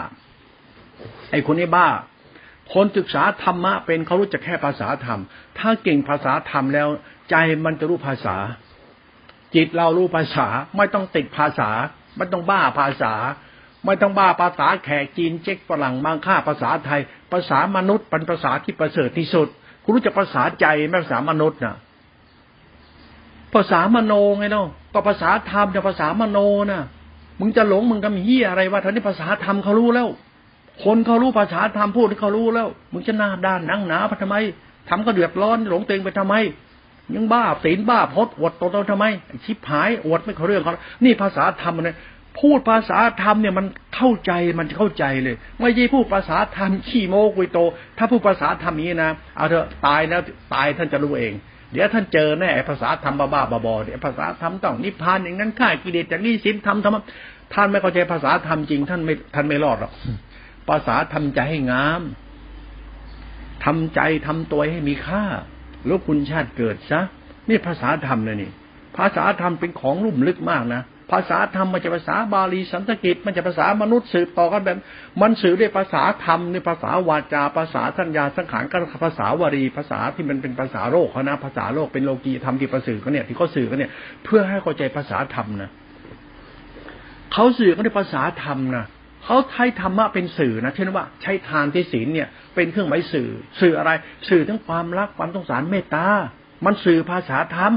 [1.30, 1.86] ไอคนนี้บ้า
[2.72, 5.20] คนศึกษาธรรมะเป็นเขารู้จักแค่ภาษาธรรม
[5.58, 6.88] ถ้าเก่งภาษาธรรมแล้ว
[7.30, 8.36] ใจมันจะรู้ภาษา
[9.54, 10.46] จิตเรารู้ภาษา
[10.76, 11.70] ไม่ต้องติดภาษา
[12.16, 13.12] ไม่ต้องบ้าภาษา
[13.84, 17.00] ไม่ต้องบ้าภาษาแขกจีนเจ๊กฝรั่งมังค่าภาษาไทย
[17.32, 19.48] ภาษามนุษย์เป็นภาษาที่ประเสริฐที่สุด
[19.84, 21.76] คุณรู้จักภาษาใจไม่ภาษามนุษย์นะ
[23.54, 26.38] ภาษามโนไงเนาะก็ภาษาธรรมแต่ภาษามโน
[26.72, 26.82] นะ
[27.40, 30.08] มึงจะหลงมึงทำเฮี้ยอะไรวะท่านี้ภาษาธรรมเขารู้แล้ว
[30.82, 34.36] คนเขารู้ภาษาธรรมพูดที่เขารู้แล้ว มึงจะหน้าด้านนั่งหนาไปทำไม
[34.88, 36.34] ทำก็เดือดร้อนหลงเตงไปทำไม
[37.14, 39.04] ยังบ้าศีลบ้าพดอวดตัวเราทำไม
[39.44, 41.96] ชิบหายอวดไม่เขาเรื่องเขานี่ภาษาธรรมเนี่ย
[42.40, 47.58] พูดภาษาธรรมเนี่ยมันเข้าใจมันเข้าใจเลยไม่ใช่พูดภาษาธรรมขี้โมกุยโต
[47.98, 50.20] ถ้าพูดภาษาธรรมนี้นะเอาเถอะตายแล้ว
[50.54, 51.32] ตายท่านจะรู้เอง
[51.72, 56.96] เดี๋ยวท่านเจอแน่ภาษาธรรมบ้าบ้าบอเดี๋ยวภาษาธรรมต้องนิพพานอย่างนั้นข่ากิเลสจากนี้สินธรรมธรรม
[57.54, 59.92] ท่านไม่เข้าใจภาษาธรรมจริงท่านไม่ท่านไม่รอดหรอก
[60.68, 62.02] ภาษาทำใจให้งาม
[63.64, 65.24] ทำใจทำตัวให้มีค่า
[65.86, 67.00] แล้วคุณชาติเกิดซะ
[67.48, 68.50] นี่ภาษาธรรมนะนี่
[68.96, 74.78] ภาษาธรรมเป็นของลุ่มลึกมากนะภาษาธรรมมันจะภาษาบาลีสันสกฤตมันจะภาษามนุษย์สืบต่อกันแบบ
[75.20, 83.90] มันสื่อด้วยภาษาธรรมในภาษาวาจา ภาษาสัญญาสังขารก็ภาษาวารี ภาษาที่มันเป็นภาษาโลกเขานะภาษาโลกเป็นโลกีธรรมที่ประสื่อเขาเนี่ยที่เขาสื่อเขาเนี่ย
[84.24, 85.70] เพื่อให้เข้าใจภาษาธรรมนะ
[87.32, 88.84] เขาสื่อกันด้วยภาษาธรรมนะ
[89.24, 93.28] เขาใช้ธรรมะเป็นสื่อนะเช่นว่าใช้ทานที่ศีลเนี่ย เป็นเครื่องหมายสื่อ
[93.60, 93.90] สื่ออะไร
[94.28, 96.06] สื่อทั้งความรักความสงสารเมตตา
[96.64, 97.74] มันสื่อภาษาธรรม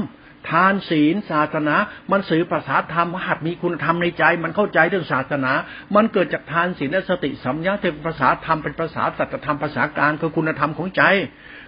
[0.50, 1.76] ทานศีล ศาสนา
[2.12, 5.52] มันสื่อภาษาธรรมหัดมีคุณธรรมในใจ มันเข้าใจเรื่องศาสนา
[5.94, 11.02] มันเกิดจากทานศีลและสติสัมยาเป็นภาษาธรรมเป็นภาษาสัจธรรมภาษากลางคือคุณธรรมของใจ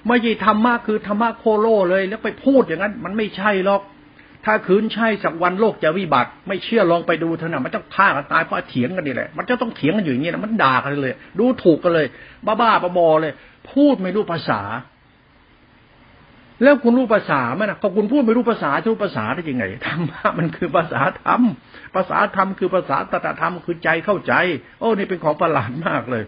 [0.06, 3.82] ไม่ใช่ธรรมะคือธรรมะโคโลเลยแล้วไปพูดอย่างนั้น มันไม่ใช่หรอก
[4.44, 12.06] ถ้าคืนใช่สักวันโลกจะวิบัติ ไม่เชื่อลองไปดูเถอะนะมันต้องฆ่ากันตายเพราะเถียงกันนี่แหละ มันจะต้องเถียงกันอยู่อย่างนี้นะมันด่ากันเลย ดูถูกกันเลย
[12.46, 13.32] บ้าบ้าบอเลย
[13.70, 14.60] พูดไม่รู้ภาษา
[16.62, 21.40] แล้วคุณรู้ภาษาไหมนะก็คุณพูดไม่รู้ภาษาจะรู้ภาษาได้ยังไงธรรมะมันคือภาษาธรรม
[21.94, 24.34] ภาษาธรรมคือภาษาตถธรรมคือใจเข้าใจ
[24.78, 26.22] โอ้นี่เป็นของประหลาดมากเลย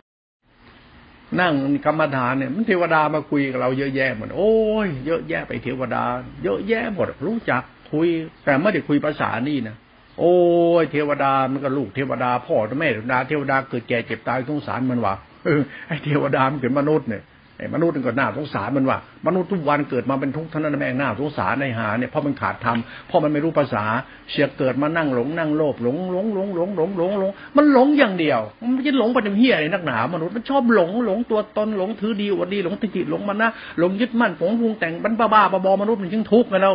[1.41, 4.55] นั่งกรรมฐานเนี่ยมันเทวดามาคุยกับเราเยอะแยะหมดโอ้
[4.87, 6.03] ยเยอะแยะไปเทวดา
[6.43, 8.09] เยอะแยะหมดรู้จัก คุย
[8.45, 9.77] แต่ไม่ได้คุยภาษานี่นะ
[10.19, 10.35] โอ้
[10.83, 17.23] ยเทวดามันก็ลูกเทวดาพ่อแม่เทวดาเทวดาเกิดแก่เจ็บตายสงสารมันวะเออไอเทวดามันเกิดมนุษย์เนี่ย
[17.59, 22.79] ไอ้มนุษย์มันก็น่าสงสารมันว่ามนุษย์ทุกวันเกิดมาเป็นทุกข์ท่านั้นแม่งน่าสงสารในหาเนี่ยเพราะมันขาดธรรม
[23.09, 23.85] เพราะมันไม่รู้ภาษา
[24.31, 28.41] เสียเกิดมานั่งหลงนั่งโลภหลงหลงหลงหลงหลงหลงหลงมันหลงอย่างเดียว
[28.75, 36.73] มันจะหลงไปเป็นเฮียอะไรนักหนามนุษย์มันชอบหลงหลงตัวตนหลงถือดีวันดีหลงติจิตหลงมันนะหลงยึดมั่นผงพุงแต่งบ้าบ้าบอมนุษย์มันจึงทุกข์ไงเรา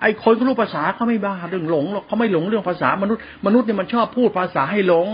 [0.00, 5.06] ไอ้คนก็รู้ภาษาเขาไม่บ้าเรื่องหลงหรอกเขาไม่หลงเรื่องภาษามนุษย์มนุษย์เนี่ยมันชอบพูดภาษาให้หลง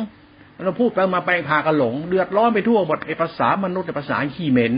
[0.64, 4.74] เราพูดไปมาไปพากันหลงเดือดร้อนไปทั่วหมดไอ้ภาษามนุษย์ภาษาขี้เหม็น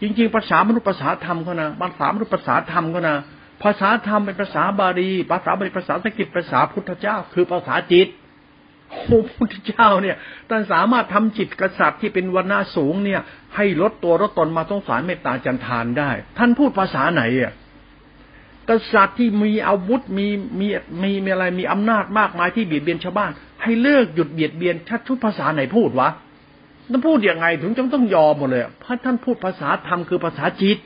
[0.00, 3.16] จริง ๆ ภาษามนุษย์ภาษาธรรมเขานะภาษามนุษย์ภาษาธรรมเขานะ
[3.62, 8.08] ภาษาธรรมเป็นภาษาบาลีภาษาบาลีภาษาสกิตภาษาพุทธเจ้า คือภาษาจิต
[8.90, 10.16] โอ้พุทธเจ้าเนี่ย
[10.48, 13.20] ท่านสามารถทำจิตกษัตริย์ที่เป็นวันนาสูงเนี่ย
[13.56, 17.52] ให้ลดตัวลดตนมาสงสารเมตตาจันทานได้ ท่านพูดภาษาไหนอะ
[18.70, 20.26] กษัตริย์ที่มีอาวุธมี
[20.60, 20.68] มี
[21.02, 23.30] มีมีอะไรมีอำนาจมากมายที่เบียดเบียนชาวบ้าน
[23.62, 26.08] ให้เลิกหยุดเบียดเบียนชัดชุดภาษาไหนพูดวะ
[26.92, 30.78] ต้องพูดยังไงถึงจงต้องยอมหมดเลยพระท่านพูดภาษาธรรมคือภาษาจิต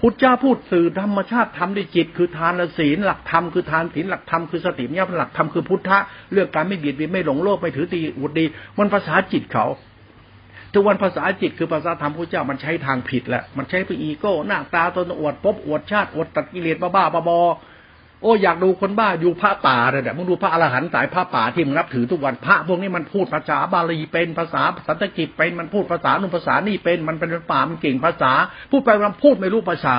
[0.00, 5.98] พุทธเจ้าพูดสื่อธรรมชาติธรรมด้วยจิต คือทานศีลหลักธรรมคือทานศีลหลักธรรมคือสติเนี่ยหลักธรรมคือพุทธะ
[6.32, 8.44] เรื่องการไม่เบียดเบียนไม่หลงโลกไม่ถือตีอุดดี
[8.78, 9.64] มันภาษาจิตเขา
[10.74, 17.40] ทุกวันภาษาจิตคือภาษาธรรมพระเจ้ามันใช้ทางผิดแหละมันใช้เพื่ออีโก้หน้าตาตนอวดปบอวดชาติอวดตัดกิเลสบ้าบ้าบอ
[18.22, 28.32] โอ้อยากดูคนบ้าอยู่พระป่าเลยแต่มึงดูพระอรหันต์สายพระป่าที่มึงนับถือทุกวันพระพวกนี้มันพูดภาษาบาลีเป็นภาษาสันสกิตเป็นมันพูดภาษานุภาษานี่เป็นมันเป็นป่ามันเก่งภาษา
[28.70, 29.98] พูดไปมันพูดไม่รู้ภาษา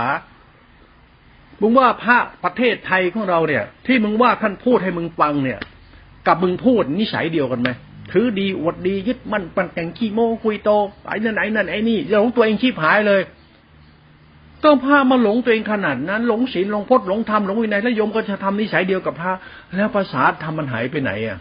[1.61, 5.59] มึงว่าพระประเทศไทยของเราเนี่ย ที่มึงว่าท่านพูดให้มึงฟังเนี่ย
[6.27, 7.69] กับมึงพูดนิสัยเดียวกันไหม
[8.13, 10.69] ถือดีอวดดียึดมั่นปันแต่งขี้โม้คุยโต
[11.07, 13.21] ไอ้นั่นไอ้นั่นไอ้นี่หลงตัวเองชีพหายเลย
[14.63, 19.33] ต้องพามาหลงตัวเองขนาดนั้น หลงศีลหลงพจน์หลงธรรมหลงวินัยแล้วโยมก็จะทำนิสัยเดียวกับพระ
[19.75, 21.39] แล้วภาษาธรรมมันหายไปไหนอะ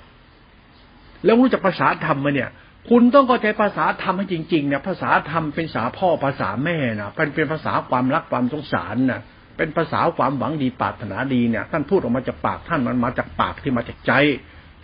[1.24, 2.50] แล้วรู้จักภาษาธรรมมาเนี่ย
[2.90, 9.20] คุณต้องเข้าใจภาษาธรรมให้จริงๆเนี่ยภาษาธรรมเป็นภาษาพ่อภาษาแม่นะเป็นเป็นภาษาความรักความสงสารนะ
[9.56, 14.12] เป็นภาษาความหวังดีปรารถนาดีเนี่ยท่านพูดออกมาจากปากท่านมันมาจากปากที่มาจากใจ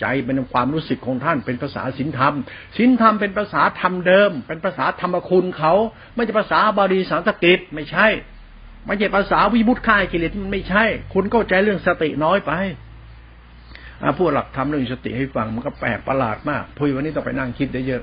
[0.00, 2.34] ใจเป็นความรู้สึกของท่านเป็นภาษาศีลธรรม
[2.76, 5.72] ศีลธรรมเป็นภาษาธรรมเดิม เป็นภาษาธรรมคุณเขา
[6.14, 8.06] ไม่ใช่ภาษาบาลีสันสกฤตไม่ใช่
[8.86, 12.52] ไม่ใช่ภาษาวิมุตค่ายกิเลสมันไม่ใช่ คุณเข้าใจเรื่องสติน้อยไป
[14.02, 18.02] อาพูดหลักธรรมเรื่องสติให้ฟังมันก็แปลกประหลาดมากพุยวันนี้ต้องไปนั่งคิดได้เยอะ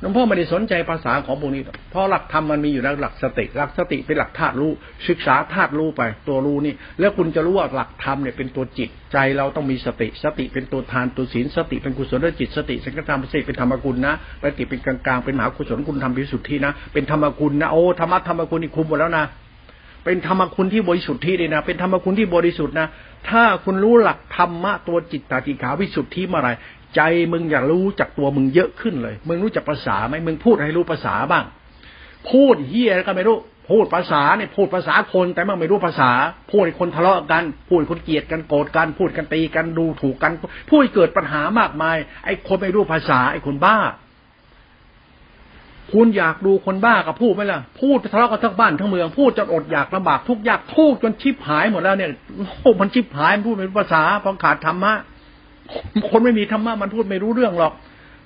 [0.00, 4.72] หลวงพ่อไม่ได้สนใจภาษาของพวกนี้เพราะหลักธรรมมันมีอยู่แล้วหลักสติ หลักสติเป็นหลักธาตุรู้
[5.08, 19.26] ศึกษาธาตุรู้ไป ตัวรู้นี่ แล้วคุณจะรู้ว่าหลักธรรมเนี่ยเป็นตัวจิตใจเราต้องมีสติ สติเป็นตัวทานตัวศีลสติเป็นกุศลจิตสติสังกัตธรรมสติเป็นธรรมกุลนะสติเป็นกลางๆเป็นมหากุศลคุณทำพิสุทธินะเป็นธรรมกุลนะโอ้ธรรมะธรรมกุลนี่คุมหมดแล้วนะ
[20.04, 22.86] เป็นธรรมคุณที่บริสุทธิ์ที่เลยนะ เป็นธรรมคุณที่บริสุทธิ์นะ
[23.28, 26.50] ถ้าคุณรู้หลักธรรมะตัวจิตตติขาวิสุทธิเมื่อไร
[26.96, 27.00] ใจ
[27.32, 31.44] มึงอยากรู้จักตัวมึงเยอะขึ้นเลย มึงรู้จักภาษาไหมมึงพูดให้รู้ภาษาบ้าง
[32.30, 33.38] พูดเฮียก็ไม่รู้
[33.70, 36.10] พูดภาษาเนี่ยพูดภาษาคนแต่มึงไม่รู้ภาษา
[36.50, 40.32] พูดให้คนทะเลาะกัน พูดให้คนเกลียดกันโกรธกัน พูดกันตีกันดูถูกกัน
[40.68, 43.78] พูดเกิดปัญหามากมาย ไอ้คนไม่รู้ภาษา ไอ้คนบ้า
[45.92, 52.10] คุณอยากดูคนบ้ากับพูดไหมล่ะ พูดทะเลาะกันทั้งบ้านทั้งเมือง พูดจนอดอยากลำบากทุกยากทุกจนชิบหายหมดแล้วเนี่ย
[52.60, 54.94] โอ้มันชิบหายพูดไม่รู้ภาษาเพราะขาดธรรมะ
[56.10, 57.72] คนไม่มีธรรมะมันพูดไม่รู้เรื่องหรอก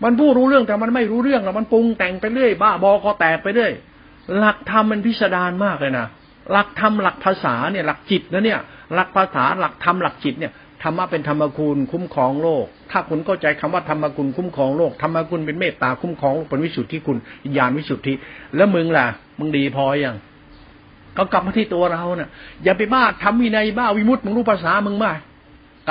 [0.04, 3.72] มันพูดรู้เรื่องแต่มันไม่รู้เรื่องหรอกมันปรุงแต่งไปเรื่อยบ้าบอก็แตกไปเรื่อย
[4.38, 6.06] หลักธรรมมันพิสดารมากเลยนะ
[6.52, 8.60] หลักธรรมหลักภาษาเนี่ยหลักจิตนะเนี่ย
[8.94, 10.52] หลักภาษาหลักธรรมหลักจิตเนี่ย
[10.82, 17.16] ธรรมะเป็นธรรมคุณคุ้มครองโลก ถ้าคุณเข้าใจคำว่าธรรมคุณคุ้มครองโลกธรรมคุณเป็นเมตตาคุ้มครองเป็นวิสุทธิคุณ
[17.56, 18.12] ญาณวิสุทธิ
[18.56, 19.06] แล้วมึงล่ะ
[19.38, 20.16] มึงดีพออย่าง
[21.16, 22.30] ก็กลับมาที่ตัวเราเนะ่ะ
[22.64, 25.16] อย่าไปบ้าทำวินัยบ้าวิมุตต์มึงรู้ภาษามึงบ้าก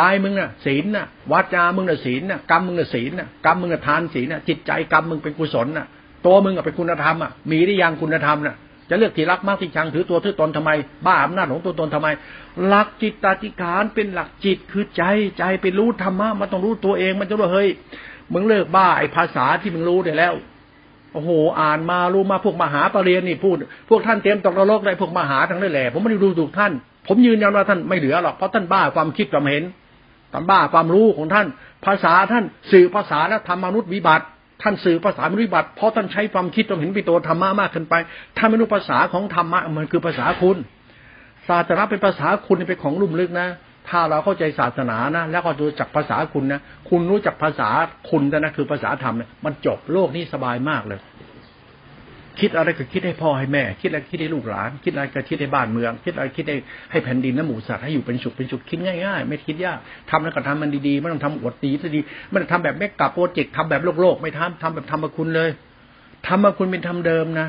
[0.08, 5.86] ายมึงน่ะศีลน่ะวาจามึงน่ะศีลน่ะกรรมมึงน่ะศีลน่ะกรรมมึงน่ะทานศีลน่ะจิตใจกรรมมึงเป็นกุศลน่ะ
[6.26, 8.56] ตัวมึงอะเป็นคุณธรรมอะมีได้ยังคุณธรรมน่ะ
[8.90, 10.72] จะเลือกที่รักมากที่ชังถือตัวถือตนทำไม
[11.06, 12.08] บ้าอำนาจของตัวตนทำไม
[12.68, 15.04] หลักจิตตติการ เป็นหลักจิตคือใจ
[15.38, 17.70] ใจเป็นรู้ธรรมะมันต้องรู้ตัวเองมันจะรู้เฮ้ย
[18.34, 20.34] มึงเลิกบ้าไอ้ภาษาที่มึงรู้ได้แล้ว
[21.14, 21.30] โอ้โห
[21.62, 23.56] อ่านมารู้มาพวกมหาปรริญญานี่พูด
[23.90, 26.72] พวกท่านเตรียมตกนรกได้พวกมหาทั้งนั้นแหละผมไม่ได้ดูถูกท่าน
[27.08, 29.64] ผมยืนยันว่าท่านไม่เหลือหรอกเพราะท่านบ้าความคิดความเห็น
[30.34, 31.48] ท่านบ้าความรู้ของท่าน
[31.86, 34.26] ภาษาท่านสื่อภาษาและทำมนุษย์วิบัติ
[34.62, 37.96] ท่านสื่อภาษาไม่รู้บัติ เพราะท่านใช้ความคิดต้องเห็นป็นตัวธรรมะมากเกินไป
[38.38, 40.58] ท่านไม่รู้ภาษาของธรรมะมันคือภาษาคุณ
[41.48, 43.48] ศาสนาเป็นภาษาคุณเป็นของลุ่มลึกนะ
[43.90, 47.70] ถ้าเราเข้าใจศาสนานะ แล้วก็รู้จักภาษาคุณนะ คุณรู้จักภาษา
[48.10, 49.16] คุณนะคือภาษาธรรม
[49.46, 51.00] มันจบโลกนี้สบายมากเลย
[52.40, 56.58] คิดอะไรก็คิดให้พ่อให้แม่ คิดอะไรคิดให้ลูกหลาน คิดอะไรก็คิดให้บ้านเมือง คิดอะไรคิดให้
[56.92, 65.50] ให้แผ่นดินและหมู่สัตว์ให้อยู่เป็นสุขเป็นสุขคิดง่ายๆ ไม่คิดยากทำแล้วก็ทำมันดีๆไม่ต้องทำอวดดีซะดีไม่ต้องทำแบบแม่กับโปรเจกต์ทำแบบโลกโลกไม่ทำทำแบบธรรมคุณเลย
[66.28, 67.48] ธรรมคุณเป็นธรรมเดิมนะ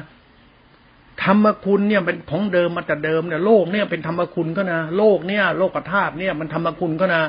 [1.25, 7.23] ธรรมคุณเนี่ยเป็นของเดิมมาแต่เดิมเนี่ยโลกเนี่ยเป็นธรรมคุณก็นะโลกเนี่ย โลกธาตุเนี่ยมันธรรมคุณก็นะ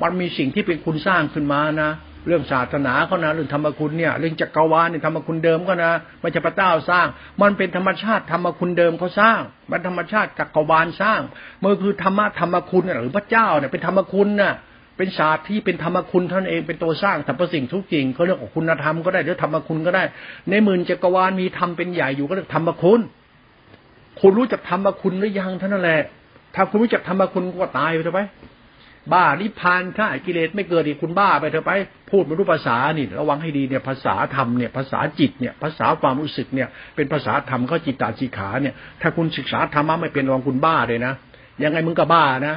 [0.00, 1.90] มันมีสิ่งที่เป็นคุณสร้างขึ้นมานะ
[2.26, 7.06] เรื่องศาสนาเขานะเรื่องธรรมคุณเนี่ยเรื่องจักรวาลเนี่ยธรรมคุณเดิมก็นะไม่ใช่พระเจ้าสร้าง
[7.42, 11.20] มันเป็นธรรมชาติธรรมคุณเดิมเขาสร้าง มันธรรมชาติจักรวาลสร้าง
[11.60, 14.54] มันคือธรรมะธรรมคุณหรือพระเจ้าเนี่ยเป็นธรรมคุณน่ะ
[14.98, 20.04] เป็นศาสตร์ที่เป็นธรรมคุณท่านเองเป็นตัวสร้างสรรพสิ่งทุกสิ่งเขาเรียกว่าคุณธรรมก็ได้หรือธรรมคุณก็ได้
[20.50, 23.00] ในหมื่นจักรวาลมีธรรมเป็นใหญ่อยู่ก็เรียกธรรมคุณ
[24.20, 26.00] คุณรู้จักธรรมคุณหรือยังท่านนั่นแหละ
[26.54, 28.20] ถ้าคุณรู้จักธรรมคุณก็ตายไปเถอะไป
[29.12, 31.72] บ้านิพานฆ่ากิเลสไม่เกิดอีกคุณบ้าไปเถอะไป
[32.10, 41.12] พูดไม่รู้ภาษานี่ระวังให้ดีเนี่ยภาษาธรรมเนี่ยภาษาจิตเนี่ยภาษาความรู้สึกเนี่ย เป็นภาษาธรรมเขาจิตตาจิขาเนี่ย ถ้าคุณศึกษาธรรมะไม่เป็นรองคุณบ้าเลยนะ
[41.62, 42.56] ยังไงมึงก็บ้านะ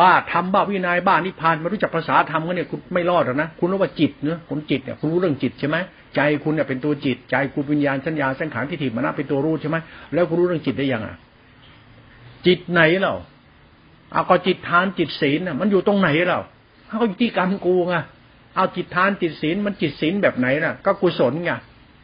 [0.00, 5.76] บ้าทำบ้าวินัยบ้านิพานไม่รู้จักภาษาธรรมก็เนี่ยคุณไม่รอดหรอกนะคุณรู้ว่าจิตเนะคุณจิตเนี่ยคุณรู้เรื่องจิตใช่ไหม
[6.14, 9.76] ใจคุณเนี่ยเป็นตัวจิต ใจคุณวิญญาณสัญญาสังขารที่ถิมานะเป็นตัวรู้ใช่ไหม
[10.14, 11.16] แล้วคุณรู้เรื่องจิตได้ยังอะ
[12.46, 13.14] จิตไหนเรา
[14.12, 16.40] เอาก็จิตทานจิตศีลน่ะ มันอยู่ตรงไหนเรา
[16.88, 17.96] เขาอยู่ที่กรรมกูไง
[18.54, 21.52] เอาจิตทานจิตศีลมันจิตศีลแบบไหนน่ะ ก็กุศลไง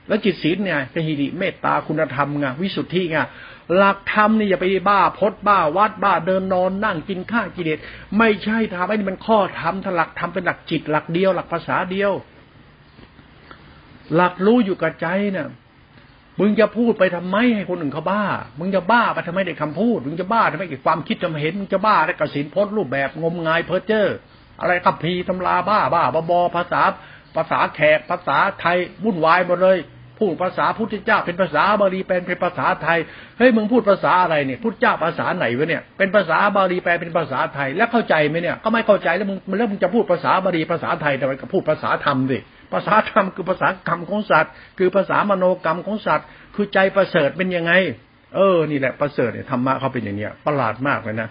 [0.09, 3.19] แล้วจิตศีลเนี่ยกหิริเมตตาคุณธรรมไงวิสุทธิไง
[3.77, 7.79] หลักธรรมนี่อย่าไปบ้าพดบ้าวัดบ้าเดินนอนนั่งกินข้ากิเลส
[8.19, 12.13] ไม่ใช่ทำไอ้นี่มันข้อธรรมถ้าหลักธรรมเป็นหลักจิตหลักเดียว หลักภาษาเดียว
[14.15, 15.47] หลักรู้อยู่กับใจเนี่ย
[16.41, 18.25] มึงจะพูดไปทำไมให้คนอื่นเขาบ้า
[18.59, 24.09] มึงจะบ้าไปทำไมได้คำพูด มึงจะบ้าทำไมกับความคิดจำเห็น มึงจะบ้าได้กับสินพจน์รูปแบบงมงายเพ้อเจ้อ
[24.61, 26.83] อะไรกับพีตำราบ้าบ้าบอภาษา
[27.37, 29.79] ภาษาแขก ภาษาไทยวุ่นวายหมดเลย
[30.19, 32.99] พูดภาษาพุทธเจ้า เป็นภาษาบาลีแปลเป็นภาษาไทย
[33.39, 42.39] เฮ้ยมึงพูดภาษาอะไรเนี่ย พุทธเจ้าภาษาไหนวะเนี่ย เป็นภาษาบาลีแปลเป็นภาษาไทย แล้วเข้าใจไหมเนี่ย ก็ไม่เข้าใจแล้วมึงแล้วมึงจะพูดภาษาบาลีภาษาไทยทำไมก็พูดภาษาธรรมสิ
[42.73, 47.73] ภาษาธรรมคือภาษากรรมของสัตว์ คือภาษามโนกรรมของสัตว์ คือใจประเสริฐเป็นยังไง
[48.37, 51.29] เออ นี่แหละประเสริฐเนี่ยธรรมะเขาเป็นอย่างเนี้ยประหลาดมากเลยนะ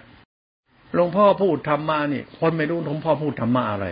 [0.94, 3.86] หลวงพ่อพูดธรรมะนี่คนไม่รู้หลวงพ่อพูดธรรมะอะไร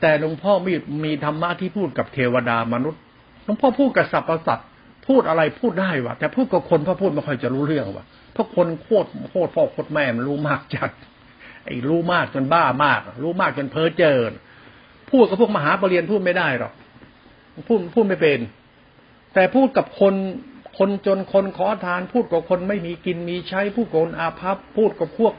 [0.00, 0.72] แต่หลวงพ่อมี
[1.04, 3.00] มีธรรมะที่พูดกับเทวดามนุษย์
[3.44, 4.68] หลวงพ่อพูดกับสรรพสัตว์
[5.08, 10.90] พูดอะไรพูดได้วะแต่พูดกับคนพ่อพูดไม่ค่อยจะรู้เรื่องวะเพราะคนโคตรโคตรพ่อโคตรแม่มันรู้มากจัด
[11.66, 14.30] ไอ้รู้มากจนบ้ามาก รู้มากจนเพ้อเจิญ
[15.12, 16.72] พูดกับพวกมหาปรริญญาพูดไม่ได้หรอก
[17.68, 18.38] พูดพูดไม่เป็น
[19.34, 20.14] แต่พูดกับคน
[20.78, 25.34] คนจนคนขอทาน พูดกับคนไม่มีกินมีใช้ พูดกับคนอาภัพพูดกับพวก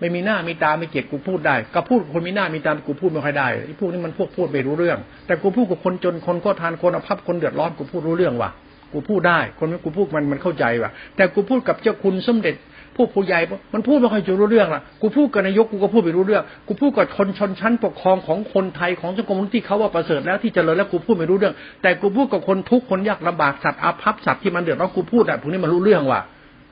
[0.00, 8.50] ไม่มีหน้ามีตาไม่เกียรติกูพูดได้ก็พูดคนมีหน้ามีตากูพูดไม่ค่อยได้ไอ้พวกนี้มันพวกพูดไม่รู้เรื่อง แต่กูพูดกับคนจนคนก็ทานคนอาภัพคนเดือดร้อนกูพูดรู้เรื่องว่ะ
[8.92, 12.54] กูพูดได้ คนนี้กูพูดมันมันเข้าใจว่ะ แต่กูพูดกับเจ้าคุณสมเด็จ
[13.00, 13.40] วกผู้ใหญ่
[13.74, 26.20] มันพูดไม่ค่อยจะรู้เรื่องล่ะกูพูดกับนายกกูก็พูดไม่รู้เรื่อง กูพูดกับคนชนชั้นปกครองของคนไทยของสังคมที่เขาว่าประเสริฐแล้วที่เจริญแล้วกูพูดไม่รู้เรื่อง แต่กูพูดกับคนทุกคนยากลำบากสัตว์อาภัพสัตว์ที่มันเดือดร้อนกูพูดอะพวกนี้มันรู้เรื่องว่ะ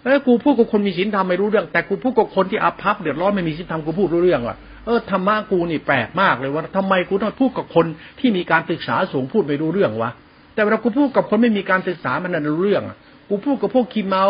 [0.04, 7.86] เออกูพูดกับคนมีศีลธรรมไม่รู้เรื่อง แต่กูพูดกับคนที่อาภัพเดือดร้อนไม่มีศีลธรรมกูพูดรู้เรื่องว่ะเออธรรมะกูนี่แปลกมากเลยว่าทำไมกูต้องพูดกับคน
[8.20, 10.10] ที่มีการศึกษาสูงพูดไม่รู้เรื่องวะ
[10.54, 12.82] แต่เวลากูพูดกับคนไม่มีการศึกษามันนั่นรู้เรื่อง
[13.28, 14.24] กูพูดกับพวกคีเมา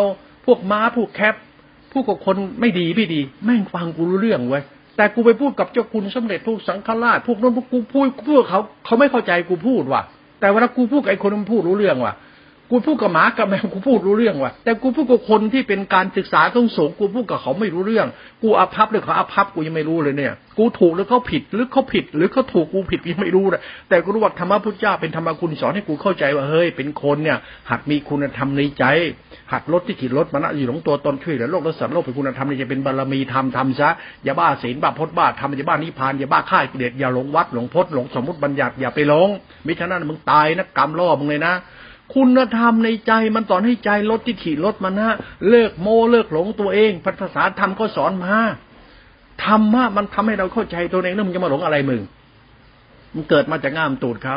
[0.47, 1.35] พวกม้าพวกแคป
[1.99, 4.63] พูดกับคนไม่ดีไม่ดี แม่งฟังกูรู้เรื่องเว้ย
[4.97, 10.03] แต่กูไปพูดกับเจ้าคุณสมเด็จพวกสังฆราชพวกนั้นพวกกูพูดพวกเขาเขาไม่เข้าใจกูพูดว่ะ
[10.41, 12.15] แต่เวลากูพูดกับไอ้คนมันพูดรู้เรื่องว่ะ
[12.71, 18.07] กูพูดกับหมากับแมวกูพูดรู้เรื่องว่ะ แต่กูพูดกับคนที่เป็นการศึกษาต้องสูงกูพูดกับเขาไม่รู้เรื่อง
[18.43, 27.39] กูอภัพหรือเขาอภัพกูยังไม่รู้เลยเนี่ย กูถูกหรือเขาผิดหรือเขาผิด หรือเขาถูกกูผิดยังไม่รู้เลยแต่กูรู้ว่าธรรมะพุทธเจ้าเป็นธรรมคุณสอนให้กูเข้าใจว่าเฮ้ยเป็นคนเนี่ย
[27.71, 28.85] หัดมีคุณธรรมในใจ
[29.53, 33.89] หัดลดที่ขีดลดมานะอยู่ของตัวตนช่วยเหลือโลกและสัตว์โลกเป็นคุณธรรมในใจเป็นบารมีธรรมทำซะ
[34.25, 39.29] อย่าบ้าศีลบ้าพจน์บ้าธรรมอย่าบ้านิพานอย่าบ้าข่ายเดชอย่าหลงวัดหลงพจน์หลงสมมติบัญญัติอย่าไปหลง
[39.67, 41.55] มิฉะนั้นมึงตายนะกรรมล่อมึงเลยนะ
[42.15, 45.09] คุณธรรมในใจมันสอนให้ใจลดที่ขี่ลดมานะ
[45.49, 46.91] เลิกโมเลิกหลงตัวเอง
[47.21, 48.35] ภาษาธรรมก็สอนมา
[49.45, 52.01] ธรรมะมันทำให้เราเข้าใจตัวเองแล้วมึงจะมาหลงอะไรมึง
[53.15, 54.37] มันเกิดมาจากง่ามตูดเขา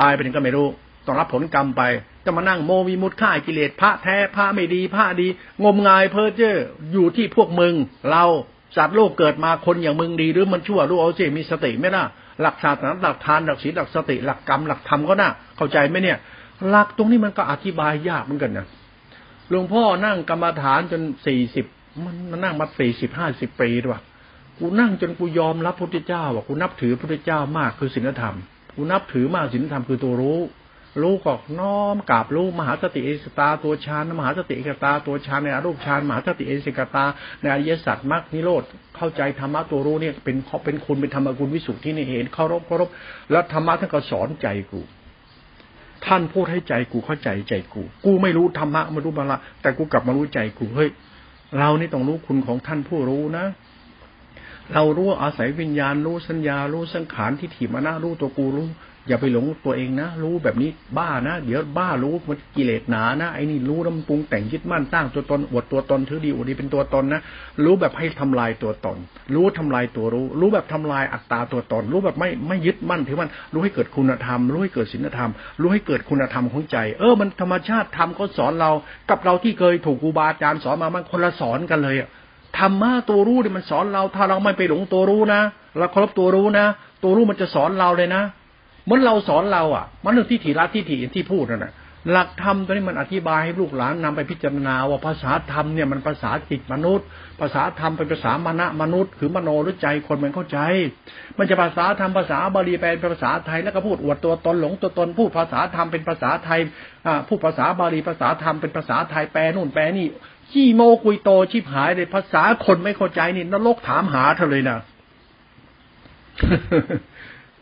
[0.00, 0.68] ตายไปถึงก็ไม่รู้
[1.06, 1.82] ต้องรับผลกรรมไป
[2.24, 5.26] จะมานั่งโมมีมุดฆ่ากิเลสพระแท้พระไม่ดีพระดี
[5.64, 6.56] งมงายเพ้อเจ้อ
[6.92, 7.74] อยู่ที่พวกมึง
[8.10, 8.24] เรา
[8.76, 12.04] สัตว์โลกเกิดมาคนอย่างมึงดีหรือมันชั่วรู้เอาสิมีสติไหมล่ะ
[12.40, 16.18] หลักศาสนาหลักทานหลักศีลหลักสติหลักกรรมหลักธรรมก็น่าเข้าใจไหมเนี่ย
[16.68, 18.66] หลักตรงนี้มันก็อธิบายยากเหมือนกันนะ
[19.50, 21.66] หลวงพ่อนั่งกรรมฐานจนสี่สิบ
[22.04, 24.00] มันมันนั่งมาสี่สิบห้าสิบปีด้วย
[24.58, 28.36] กูนั่งจนกูยอมรับพุทธเจ้าว่ากูนับถือพุทธเจ้ามากคือศีลธรรม
[28.76, 30.40] กูนับถือมากศีลธรรมคือตัวรู้
[31.02, 37.04] รู้ก็น้อมกราบรู้มหาสติเอสตาตัวฌานมหาสติเอกตาตัวฌานในอรูปฌานมหาสติเอสิกตา
[37.40, 38.62] ในอริยสัจมรรคนิโรธ
[38.96, 42.88] เข้าใจธรรมะตัวรู้เนี่ยเป็นเป็นคุณเป็นธรรมกุลวิสุทธินี่เห็นเคารพเคารพ
[43.30, 44.80] แล้วธรรมะท่านก็สอนใจกู
[46.06, 50.90] ท่านพูดให้ใจกูเข้าใจใจกู กูไม่รู้ธรรมะไม่รู้บาละแต่กูกลับมารู้ใจกูเฮ้ย
[51.58, 53.46] เรานี่ต้องรู้คุณของท่านผู้รู้นะ
[54.72, 58.68] เรารู้อาศัยวิญญาณรู้สัญญารู้สังขารที่ถีมานะรู้ตัวกูรู้
[59.08, 67.20] อย่าไปหลงตัวเองนะ รู้แบบนี้บ้านะเดี๋ยวบ้ารู้มันกิเลสหนานะไอ้นี่รู้แล้วมันปรุงแต่งยึดมั่นตั้างตัวตนอวดตัวตนถือดีอวดดีเป็นตัวตนนะ
[67.64, 68.96] รู้แบบให้ทำลายตัวตน
[69.34, 78.70] รู้ทำลายตัวรู้ รู้แบบทำลายอัตตาตัวตน รู้แบบไม่ไม่ยึดมั่นถือมันรู้ให้เกิดคุณธรรม รู้ให้เกิดศีลธรรม รู้ให้เกิดคุณธรรมของใจ เออมันธรรมชาติธรรมเขาสอนเรา
[79.10, 82.08] กับเราที่เคยถูกครูบาอาจารย์สอนมามันคนละสอนกันเลยอะ
[82.58, 85.40] ธรรมะตัวรู้เนี่ยมันสอนเรา ถ้าเราไม่ไปหลงตัวรู้นะ
[85.78, 86.66] เราเคารพตัวรู้นะ
[87.02, 88.22] ตัวรู้มันจะสอนเราเลยนะ
[88.84, 91.74] เหมือนเราสอนเราอะ มันเรื่องที่ถีรัที่ถีที่พูดนั่นแหะ
[92.10, 97.06] หลักธรรมตัวนี้มันอธิบายให้ลูกหลานนำไปพิจารณาว่าภาษาธรรมเนี่ยมันภาษาจิตมนุษย์
[97.40, 100.58] ภาษาธรรมเป็นภาษามณะมนุษย์ คือมโนหรือใจคนมันเข้าใจ
[101.38, 106.60] มันจะภาษาธรรมภาษาบาลีแปลเป็นภาษาไทยแล้วก็พูดอวดตัวตนหลงตัวตนพูดภาษาธรรมเป็นภาษาไทย
[107.06, 110.06] อ่าพูดภาษาบาลีภาษาธรรมเป็นภาษาไทยแปลนู่นแปลนี่
[110.50, 114.78] ขี้โมกุยโตชิบหายเลยภาษาคนไม่เข้าใจนี่นรกถามหาเธอเลยนะ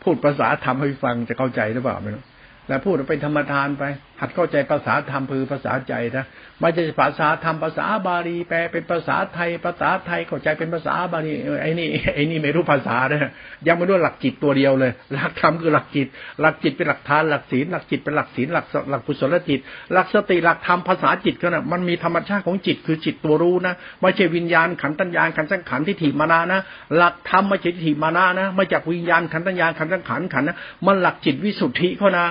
[0.03, 2.23] พูดภาษาธรรมให้ฟังจะเข้าใจหรือเปล่าไม่รู้
[2.67, 3.83] แล้วพูดไปธรรมทานไป
[4.21, 6.25] หัดเข้าใจภาษาธรรมคือภาษาใจนะ
[6.59, 13.31] ไม่ใช่ภาษาธรรมภาษาบาลีแปลเป็นภาษาไทย ภาษาไทยเข้าใจเป็นภาษาบาลีไอ้นี่ไอ้นี่ไม่รู้ภาษานะ
[13.67, 16.07] ยังไม่รู้หลักจิตตัวเดียวเลย หลักธรรมคือหลักจิต
[16.41, 19.59] หลักจิตเป็นหลักทานหลักศีลหลักจิตเป็นหลักศีลหลักหลักกุศลจิต
[19.93, 26.59] หลักสติหลักธรรมภาษาจิตก็นะมันมีธรรมชาติของจิตคือจิตตัวรู้นะไม่ใช่วิญญาณขันธ์ตัญญาขันธ์สังขารที่ถี่มานานะ
[26.95, 32.25] หลักธรรมไม่ใช่ที่ถี่มานานะไม่จากวิญญาณขันธ์ตัญญาขันธ์สังขารขันธ์นะมันหลักจิตวิสุทธิเขานะ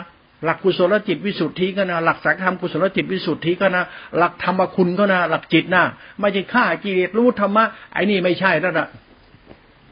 [0.44, 3.82] หลักกุศลจิตวิสุทธิก็นะหลักสังฆธรรมกุศลจิตวิสุทธิก็นะ
[4.18, 5.84] หลักธรรมคุณก็นะหลักจิตนะ
[6.20, 8.88] ไม่ใช่ฆ่ากิเลสรู้ธรรมะไอ้นี่ไม่ใช่แล้วนะ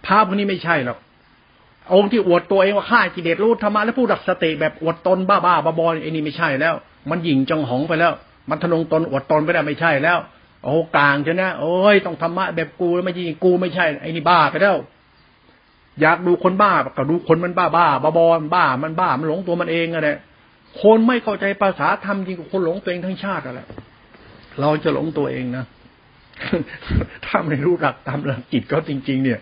[0.07, 0.99] พระพวกนี้ไม่ใช่หรอก
[1.95, 6.75] องค์ที่อวดตัวเองว่าฆ่ากิเลสรู้ธรรมะแล้วพูดหลักสติแบบอวดตนบ้าบ้าบอไอ้นี่ไม่ใช่แล้ว
[7.11, 8.13] มันหยิ่งจังหองไปแล้ว
[8.51, 10.19] มันทนงตนอวดตนไปได้ไม่ใช่แล้ว
[10.65, 14.77] โอ้กลางใช่ไหมโอ้ยต้องธรรมะแบบกูแล้วไม่จริงกูไม่ใช่ไอ้นี่บ้าไปแล้ว
[16.01, 20.19] อยากดูคนบ้าก็ดูคนมันบ้าบ้าบอบอมันบ้ามันบ้ามันหลงตัวมันเองอะเนี่ย
[20.83, 23.61] คนไม่เข้าใจภาษาธรรมจริงคนหลงตัวเองทั้งชาติอะไร
[24.61, 25.65] เราจะหลงตัวเองนะ
[27.27, 29.39] ถ้าไม่รู้หลักตามหลักจิตก็จริง ๆ เนี่ย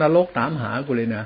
[0.00, 1.24] นรกถามหากูเลยนะ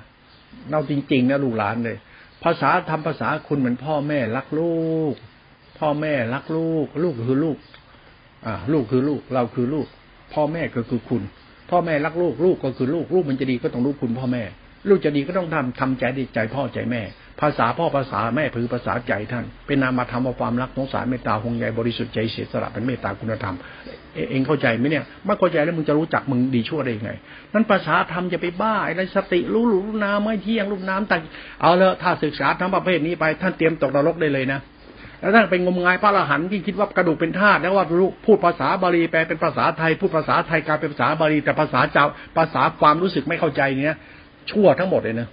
[0.70, 1.96] เราจริง ๆ นะลูกหลานเลย
[2.44, 4.74] ภาษาธรรมภาษาคุณเหมือนพ่อแม่รักลู
[5.12, 5.14] ก
[5.78, 7.56] พ่อแม่รักลูก ลูกคือลูก
[8.46, 9.86] อ่า ลูกคือลูก เราคือลูก
[10.34, 11.22] พ่อแม่ก็คือคุณ
[11.70, 14.42] พ่อแม่รักลูก ลูกก็คือลูก ลูกมันจะดีก็ต้องรู้คุณพ่อแม่
[14.88, 17.02] ลูกจะดีก็ต้องทำทำใจดีใจพ่อใจแม่
[17.40, 23.54] ภาษาพ่อภาษาแม่คือภาษาใจท่าน เป็นนามธรรมว่าความรักสงสารเมตตาหงใยบริสุทธิ์ใจเสียสละเป็นเมตตาคุณธรรม
[24.30, 27.10] เองเข้าใจไหมเนี่ยไม่เข้าใจแล้วมึงจะรู้จักมึงดีชั่วได้ยังไง
[27.52, 31.16] นั้นภาษาธรรมจะไปบ้าอะไรสติรู้หลูน้ำไม่เที่ยงรูปน้ำแต่
[31.62, 34.60] เอาละถ้าศึกษาทั้งประเภทนี้ไปท่านเตรียมตกนรกได้เลยนะ
[35.20, 42.04] แล้วท่านเป็นงมงายพระอรหันต์ที่คิดว่ากระดูกเป็นธาตุแล้วว่ารู้พูดภาษาบาลีแปลเป็นภาษาไทยพูดภาษาไทยกลายเป็นภาษาบาลีแต่ภาษาเจ้า
[42.36, 43.96] ภาษาความรู้สึกไม่เข้าใจเนี้ย
[44.50, 45.28] ชั่วทั้งหมดเลยนะ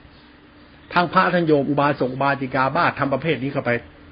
[0.94, 3.72] ทางพระท่านโยมอุบาสกบาติกาบ้าทำประเภทนี้เข้าไป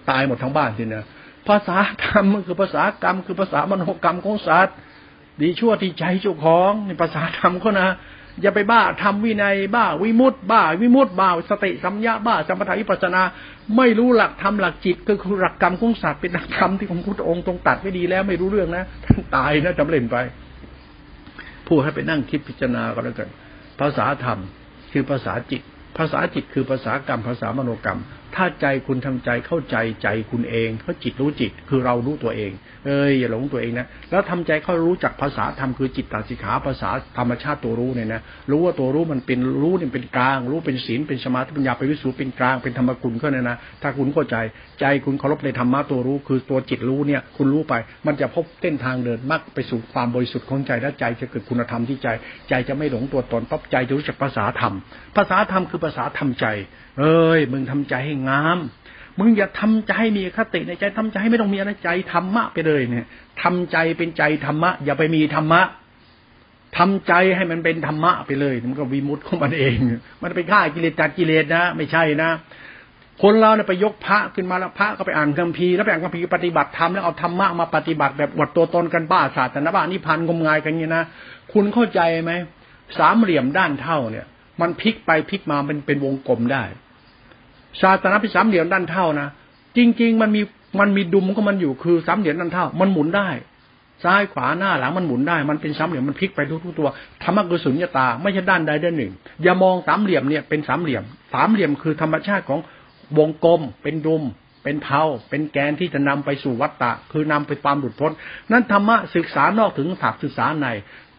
[0.10, 1.06] ตายหมดทั้งบ้านสินะ
[1.48, 4.76] ภาษาธรรมมันคือภาษากรรม คือภาษามโนกรรมของสัตว์
[5.42, 7.90] ดีชั่วที่ใจเจ้าของในภาษาธรรมเขานะ
[8.42, 13.22] อย่าไปบ้าทำวินัยบ้าวิมุตต์บ้า วิมุตต์บ้า สติสัมยาบ้าสัมปทาวิปัสนา
[13.78, 20.18] ไม่รู้หลักธรรมหลักจิตก็คือหลักกรรมของสัตว์เป็นหลักธรรมที่ของพุทธองค์ตรงตัดไม่ดีแล้วไม่รู้เรื่องนะท่านตายนะจำเล่นไป
[21.68, 23.30] ผู้ให้ไปนั่งคิดพิจารณาก็แล้วกัน
[23.80, 24.40] ภาษาธรรม
[24.92, 25.62] คือภาษาจิต
[25.98, 28.00] ภาษาจิตคือภาษากรรมภาษามโนกรรม
[28.36, 32.52] ถ้าใจคุณทำใจเข้าใจใจคุณเองเพราะจิตรู้จิตคือเรารู้ตัวเอง
[32.86, 38.22] เอ้ยอย่าหลงตัวเองนะแล้วทำใจเขารู้จักภาษาธรรมคือจิตตาสิกขาภาษาธรรมชาติตัวรู้เนี่ยนะ
[38.52, 44.36] รู้ว่าตัวรู้มันเป็นรู้เนี่ยเป็นกลาง รู้เป็นศีลเป็นสมาธิปัญญาเป็นวิสุเป็นกลางเป็นธรรมกุลก็เนี่ยนะถ้าคุณเข้าใจ
[44.80, 47.74] ใจคุณเคารพในธรรมะตัวรู้ คือตัวจิตรู้เนี่ยคุณรู้ไป
[48.08, 52.08] มันจะพบเส้นทางเดินมากไปสู่ความบริสุทธิ์ของใจและใจจะเกิดคุณธรรมที่ใจ
[52.50, 54.74] ใจจะไม่หลงตัวตนปั๊บใจจะรู้จักภาษาธรรม
[55.16, 56.46] ภาษาธรรมคือภาษาธรรมใจ
[57.00, 58.58] เอ้ยมึงทำใจให้งาม
[59.20, 63.06] มึงอย่าทำใจมีคติในใจทำใจไม่ต้องมีอะไรใจธรรมะไปเลยเนี่ย
[63.42, 65.62] ทำใจเป็นใจธรรมะ อย่าไปมีธรรมะ
[66.78, 69.76] ทำใจให้มันเป็นธรรมะไปเลยมันก็วิมุตของมันเอง
[70.22, 72.30] มันไปฆ่ากิเลสจัดกิเลสนะไม่ใช่นะ
[73.22, 81.04] คนเราเนี่ยไปยกพระขึ้นมาแล้วพระก็ไปอ่านคัมภีร์แล้วไปอ่านคัมภีร์ปฏิบัติธรรมแล้วเอาธรรมะมาปฏิบัติแบบวัดตัวตนกันบ้าศาสตร์นะบ้านิพันธ์งมงายกันเนี่ยนะ
[81.54, 82.34] คุณเข้าใจไหม
[82.98, 84.26] สามเหลี่ยมด้านเท่าเนี่ย
[84.62, 86.64] มันพลิกไปพลิกมาเป็นเป็นวงกลมได้
[87.82, 89.28] ศาสนาเป็นสามเหลี่ยมด้านเท่านะ
[89.78, 90.42] จริง ๆ มันมี
[90.80, 93.30] มันมีดุมของมันอยู่คือสามเหลี่ยมด้านเท่า มันหมุนได้
[94.04, 96.88] ซ้ายขวาหน้าหลังมันหมุนได้ มันเป็นสามเหลี่ยมมันพลิกไปทุกๆตัว
[97.24, 99.12] ธรรมะกุศลยตา ไม่ใช่ด้านใดด้านหนึ่ง
[99.44, 101.04] อย่ามองสามเหลี่ยมเนี่ยเป็นสามเหลี่ยม
[101.34, 102.60] สามเหลี่ยมคือธรรมชาติของ
[103.18, 104.24] วงกลมเป็นดุม
[104.64, 108.12] เป็นเผาเป็นแกนที่จะนำไปสู่วัตตะ คือนำไปความหลุดพ้น
[108.52, 110.68] นั้นธรรมะศึกษานอกถึงศาสตร์ศึกษาใน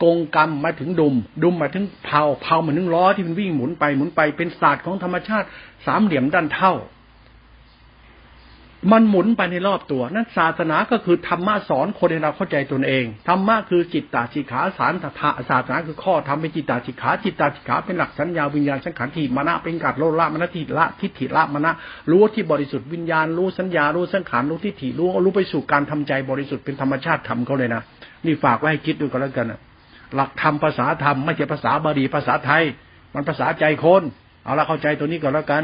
[0.02, 5.46] กงกรรมมาถึงดุม ดุมมาถึงเผาเผามาถึงล้อที่มันวิ่งหมุนไปหมุนไปเป็นศาสตร์ของธรรมชาติ
[5.86, 6.74] สามเหลี่ยมด้านเท่า
[8.90, 21.72] มันหมุนไปในรอบตัว นั้นศาสนาก็คือธรรมะสอนคนให้เราเข้าใจตนเอง ธรรมะคือจิตตาจิขาสารถะศาสนาคือข้อทำเป็นจิตตาจิขา จิตตาจิขาเป็นหลักสัญญาวิญญาณสังขารทิมณะเป็นกัดโลละมณฑิละทิฏฐิละมณะ
[22.10, 27.82] รู้ที่บริสุทธิ์วิญญาณรู้สัญญารู้สังขารรู้ทิฏฐิรู้รู้ไปสู่การทำใจบริสุทธิ์เป็นธรรมชาติธรรมเขาเลยนะ
[28.24, 29.52] นี่ฝากไว้ให้คิดด้วยกันแล้วกัน
[30.14, 32.62] หลักธรรมภาษาธรรมไม่ใช่ภาษาบาลีภาษาไทย
[33.14, 34.02] มันภาษาใจคน
[34.44, 35.62] เอาละเข้าใจตัวนี้ก่อนแล้วกัน